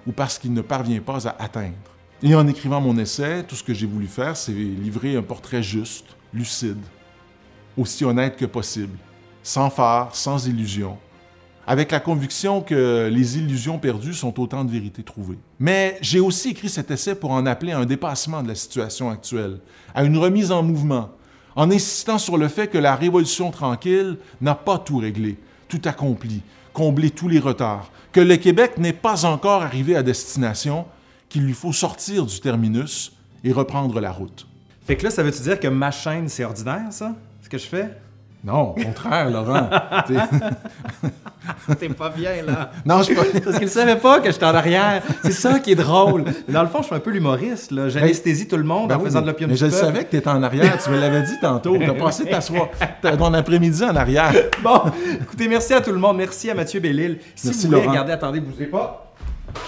ou 0.06 0.12
parce 0.12 0.38
qu'il 0.38 0.52
ne 0.52 0.62
parvient 0.62 1.00
pas 1.00 1.28
à 1.28 1.42
atteindre. 1.42 1.89
Et 2.22 2.34
en 2.34 2.46
écrivant 2.46 2.82
mon 2.82 2.98
essai, 2.98 3.44
tout 3.48 3.56
ce 3.56 3.64
que 3.64 3.72
j'ai 3.72 3.86
voulu 3.86 4.06
faire, 4.06 4.36
c'est 4.36 4.52
livrer 4.52 5.16
un 5.16 5.22
portrait 5.22 5.62
juste, 5.62 6.04
lucide, 6.34 6.80
aussi 7.78 8.04
honnête 8.04 8.36
que 8.36 8.44
possible, 8.44 8.98
sans 9.42 9.70
phare, 9.70 10.14
sans 10.14 10.46
illusion, 10.46 10.98
avec 11.66 11.90
la 11.92 11.98
conviction 11.98 12.60
que 12.60 13.08
les 13.10 13.38
illusions 13.38 13.78
perdues 13.78 14.12
sont 14.12 14.38
autant 14.38 14.64
de 14.64 14.70
vérités 14.70 15.02
trouvées. 15.02 15.38
Mais 15.58 15.96
j'ai 16.02 16.20
aussi 16.20 16.50
écrit 16.50 16.68
cet 16.68 16.90
essai 16.90 17.14
pour 17.14 17.30
en 17.30 17.46
appeler 17.46 17.72
à 17.72 17.78
un 17.78 17.86
dépassement 17.86 18.42
de 18.42 18.48
la 18.48 18.54
situation 18.54 19.08
actuelle, 19.08 19.58
à 19.94 20.04
une 20.04 20.18
remise 20.18 20.52
en 20.52 20.62
mouvement, 20.62 21.12
en 21.56 21.70
insistant 21.70 22.18
sur 22.18 22.36
le 22.36 22.48
fait 22.48 22.68
que 22.68 22.76
la 22.78 22.96
Révolution 22.96 23.50
tranquille 23.50 24.18
n'a 24.42 24.54
pas 24.54 24.76
tout 24.76 24.98
réglé, 24.98 25.38
tout 25.68 25.80
accompli, 25.86 26.42
comblé 26.74 27.08
tous 27.08 27.28
les 27.28 27.38
retards, 27.38 27.90
que 28.12 28.20
le 28.20 28.36
Québec 28.36 28.72
n'est 28.76 28.92
pas 28.92 29.24
encore 29.24 29.62
arrivé 29.62 29.96
à 29.96 30.02
destination, 30.02 30.84
qu'il 31.30 31.46
lui 31.46 31.54
faut 31.54 31.72
sortir 31.72 32.26
du 32.26 32.40
terminus 32.40 33.12
et 33.42 33.52
reprendre 33.52 33.98
la 34.00 34.12
route. 34.12 34.46
Fait 34.86 34.96
que 34.96 35.04
là, 35.04 35.10
ça 35.10 35.22
veut-tu 35.22 35.40
dire 35.42 35.58
que 35.58 35.68
ma 35.68 35.90
chaîne, 35.90 36.28
c'est 36.28 36.44
ordinaire, 36.44 36.88
ça? 36.90 37.14
Ce 37.42 37.48
que 37.48 37.56
je 37.56 37.66
fais? 37.66 37.96
Non, 38.42 38.70
au 38.70 38.74
contraire, 38.74 39.30
Laurent. 39.30 39.68
T'es 41.78 41.88
pas 41.90 42.08
bien, 42.10 42.42
là. 42.46 42.70
Non, 42.84 43.02
je 43.02 43.14
pas. 43.14 43.22
Parce 43.44 43.58
qu'il 43.58 43.68
savait 43.68 43.96
pas 43.96 44.20
que 44.20 44.30
j'étais 44.30 44.44
en 44.46 44.54
arrière. 44.54 45.02
C'est 45.22 45.32
ça 45.32 45.58
qui 45.58 45.72
est 45.72 45.76
drôle. 45.76 46.24
Dans 46.48 46.62
le 46.62 46.68
fond, 46.68 46.78
je 46.80 46.86
suis 46.86 46.94
un 46.94 47.00
peu 47.00 47.10
l'humoriste, 47.10 47.70
là. 47.70 47.88
J'anesthésie 47.88 48.48
tout 48.48 48.56
le 48.56 48.64
monde 48.64 48.88
ben 48.88 48.96
en 48.96 49.00
faisant 49.00 49.20
de 49.20 49.26
l'opium 49.26 49.50
Mais 49.50 49.56
je 49.56 49.68
savais 49.68 50.04
que 50.04 50.10
t'étais 50.10 50.28
en 50.28 50.42
arrière. 50.42 50.82
Tu 50.82 50.90
me 50.90 50.98
l'avais 50.98 51.22
dit 51.22 51.38
tantôt. 51.40 51.76
T'as 51.78 51.94
passé 51.94 52.24
ta 52.24 52.40
soirée, 52.40 52.70
ton 53.02 53.34
après-midi 53.34 53.84
en 53.84 53.96
arrière. 53.96 54.32
Bon, 54.62 54.82
écoutez, 55.20 55.48
merci 55.48 55.74
à 55.74 55.80
tout 55.80 55.92
le 55.92 55.98
monde. 55.98 56.16
Merci 56.16 56.50
à 56.50 56.54
Mathieu 56.54 56.80
Bellil. 56.80 57.18
Si 57.34 57.48
merci, 57.48 57.66
vous 57.66 57.72
voulez, 57.72 57.86
regardez, 57.86 58.12
attendez, 58.12 58.40
bougez 58.40 58.66
pas. 58.66 59.09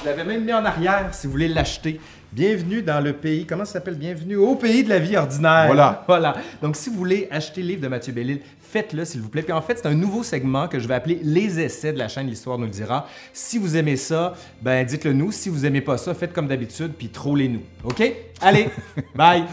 Je 0.00 0.06
l'avais 0.08 0.24
même 0.24 0.44
mis 0.44 0.52
en 0.52 0.64
arrière 0.64 1.08
si 1.12 1.26
vous 1.26 1.32
voulez 1.32 1.48
l'acheter. 1.48 2.00
Bienvenue 2.32 2.82
dans 2.82 3.00
le 3.00 3.12
pays, 3.12 3.44
comment 3.46 3.64
ça 3.64 3.74
s'appelle? 3.74 3.94
Bienvenue 3.94 4.36
au 4.36 4.54
pays 4.54 4.84
de 4.84 4.88
la 4.88 4.98
vie 4.98 5.16
ordinaire. 5.16 5.66
Voilà. 5.66 6.04
Voilà. 6.08 6.36
Donc, 6.60 6.76
si 6.76 6.90
vous 6.90 6.96
voulez 6.96 7.28
acheter 7.30 7.62
le 7.62 7.68
livre 7.68 7.82
de 7.82 7.88
Mathieu 7.88 8.12
Bellil, 8.12 8.40
faites-le, 8.60 9.04
s'il 9.04 9.20
vous 9.20 9.28
plaît. 9.28 9.42
Puis 9.42 9.52
en 9.52 9.60
fait, 9.60 9.78
c'est 9.78 9.86
un 9.86 9.94
nouveau 9.94 10.22
segment 10.22 10.66
que 10.66 10.78
je 10.78 10.88
vais 10.88 10.94
appeler 10.94 11.20
Les 11.22 11.60
essais 11.60 11.92
de 11.92 11.98
la 11.98 12.08
chaîne 12.08 12.26
L'Histoire 12.26 12.58
nous 12.58 12.64
le 12.64 12.70
dira. 12.70 13.06
Si 13.32 13.58
vous 13.58 13.76
aimez 13.76 13.96
ça, 13.96 14.34
ben 14.62 14.84
dites-le 14.84 15.12
nous. 15.12 15.30
Si 15.30 15.48
vous 15.48 15.66
aimez 15.66 15.80
pas 15.80 15.98
ça, 15.98 16.14
faites 16.14 16.32
comme 16.32 16.48
d'habitude, 16.48 16.92
puis 16.96 17.08
trollez-nous. 17.08 17.62
OK? 17.84 18.02
Allez, 18.40 18.70
bye! 19.14 19.44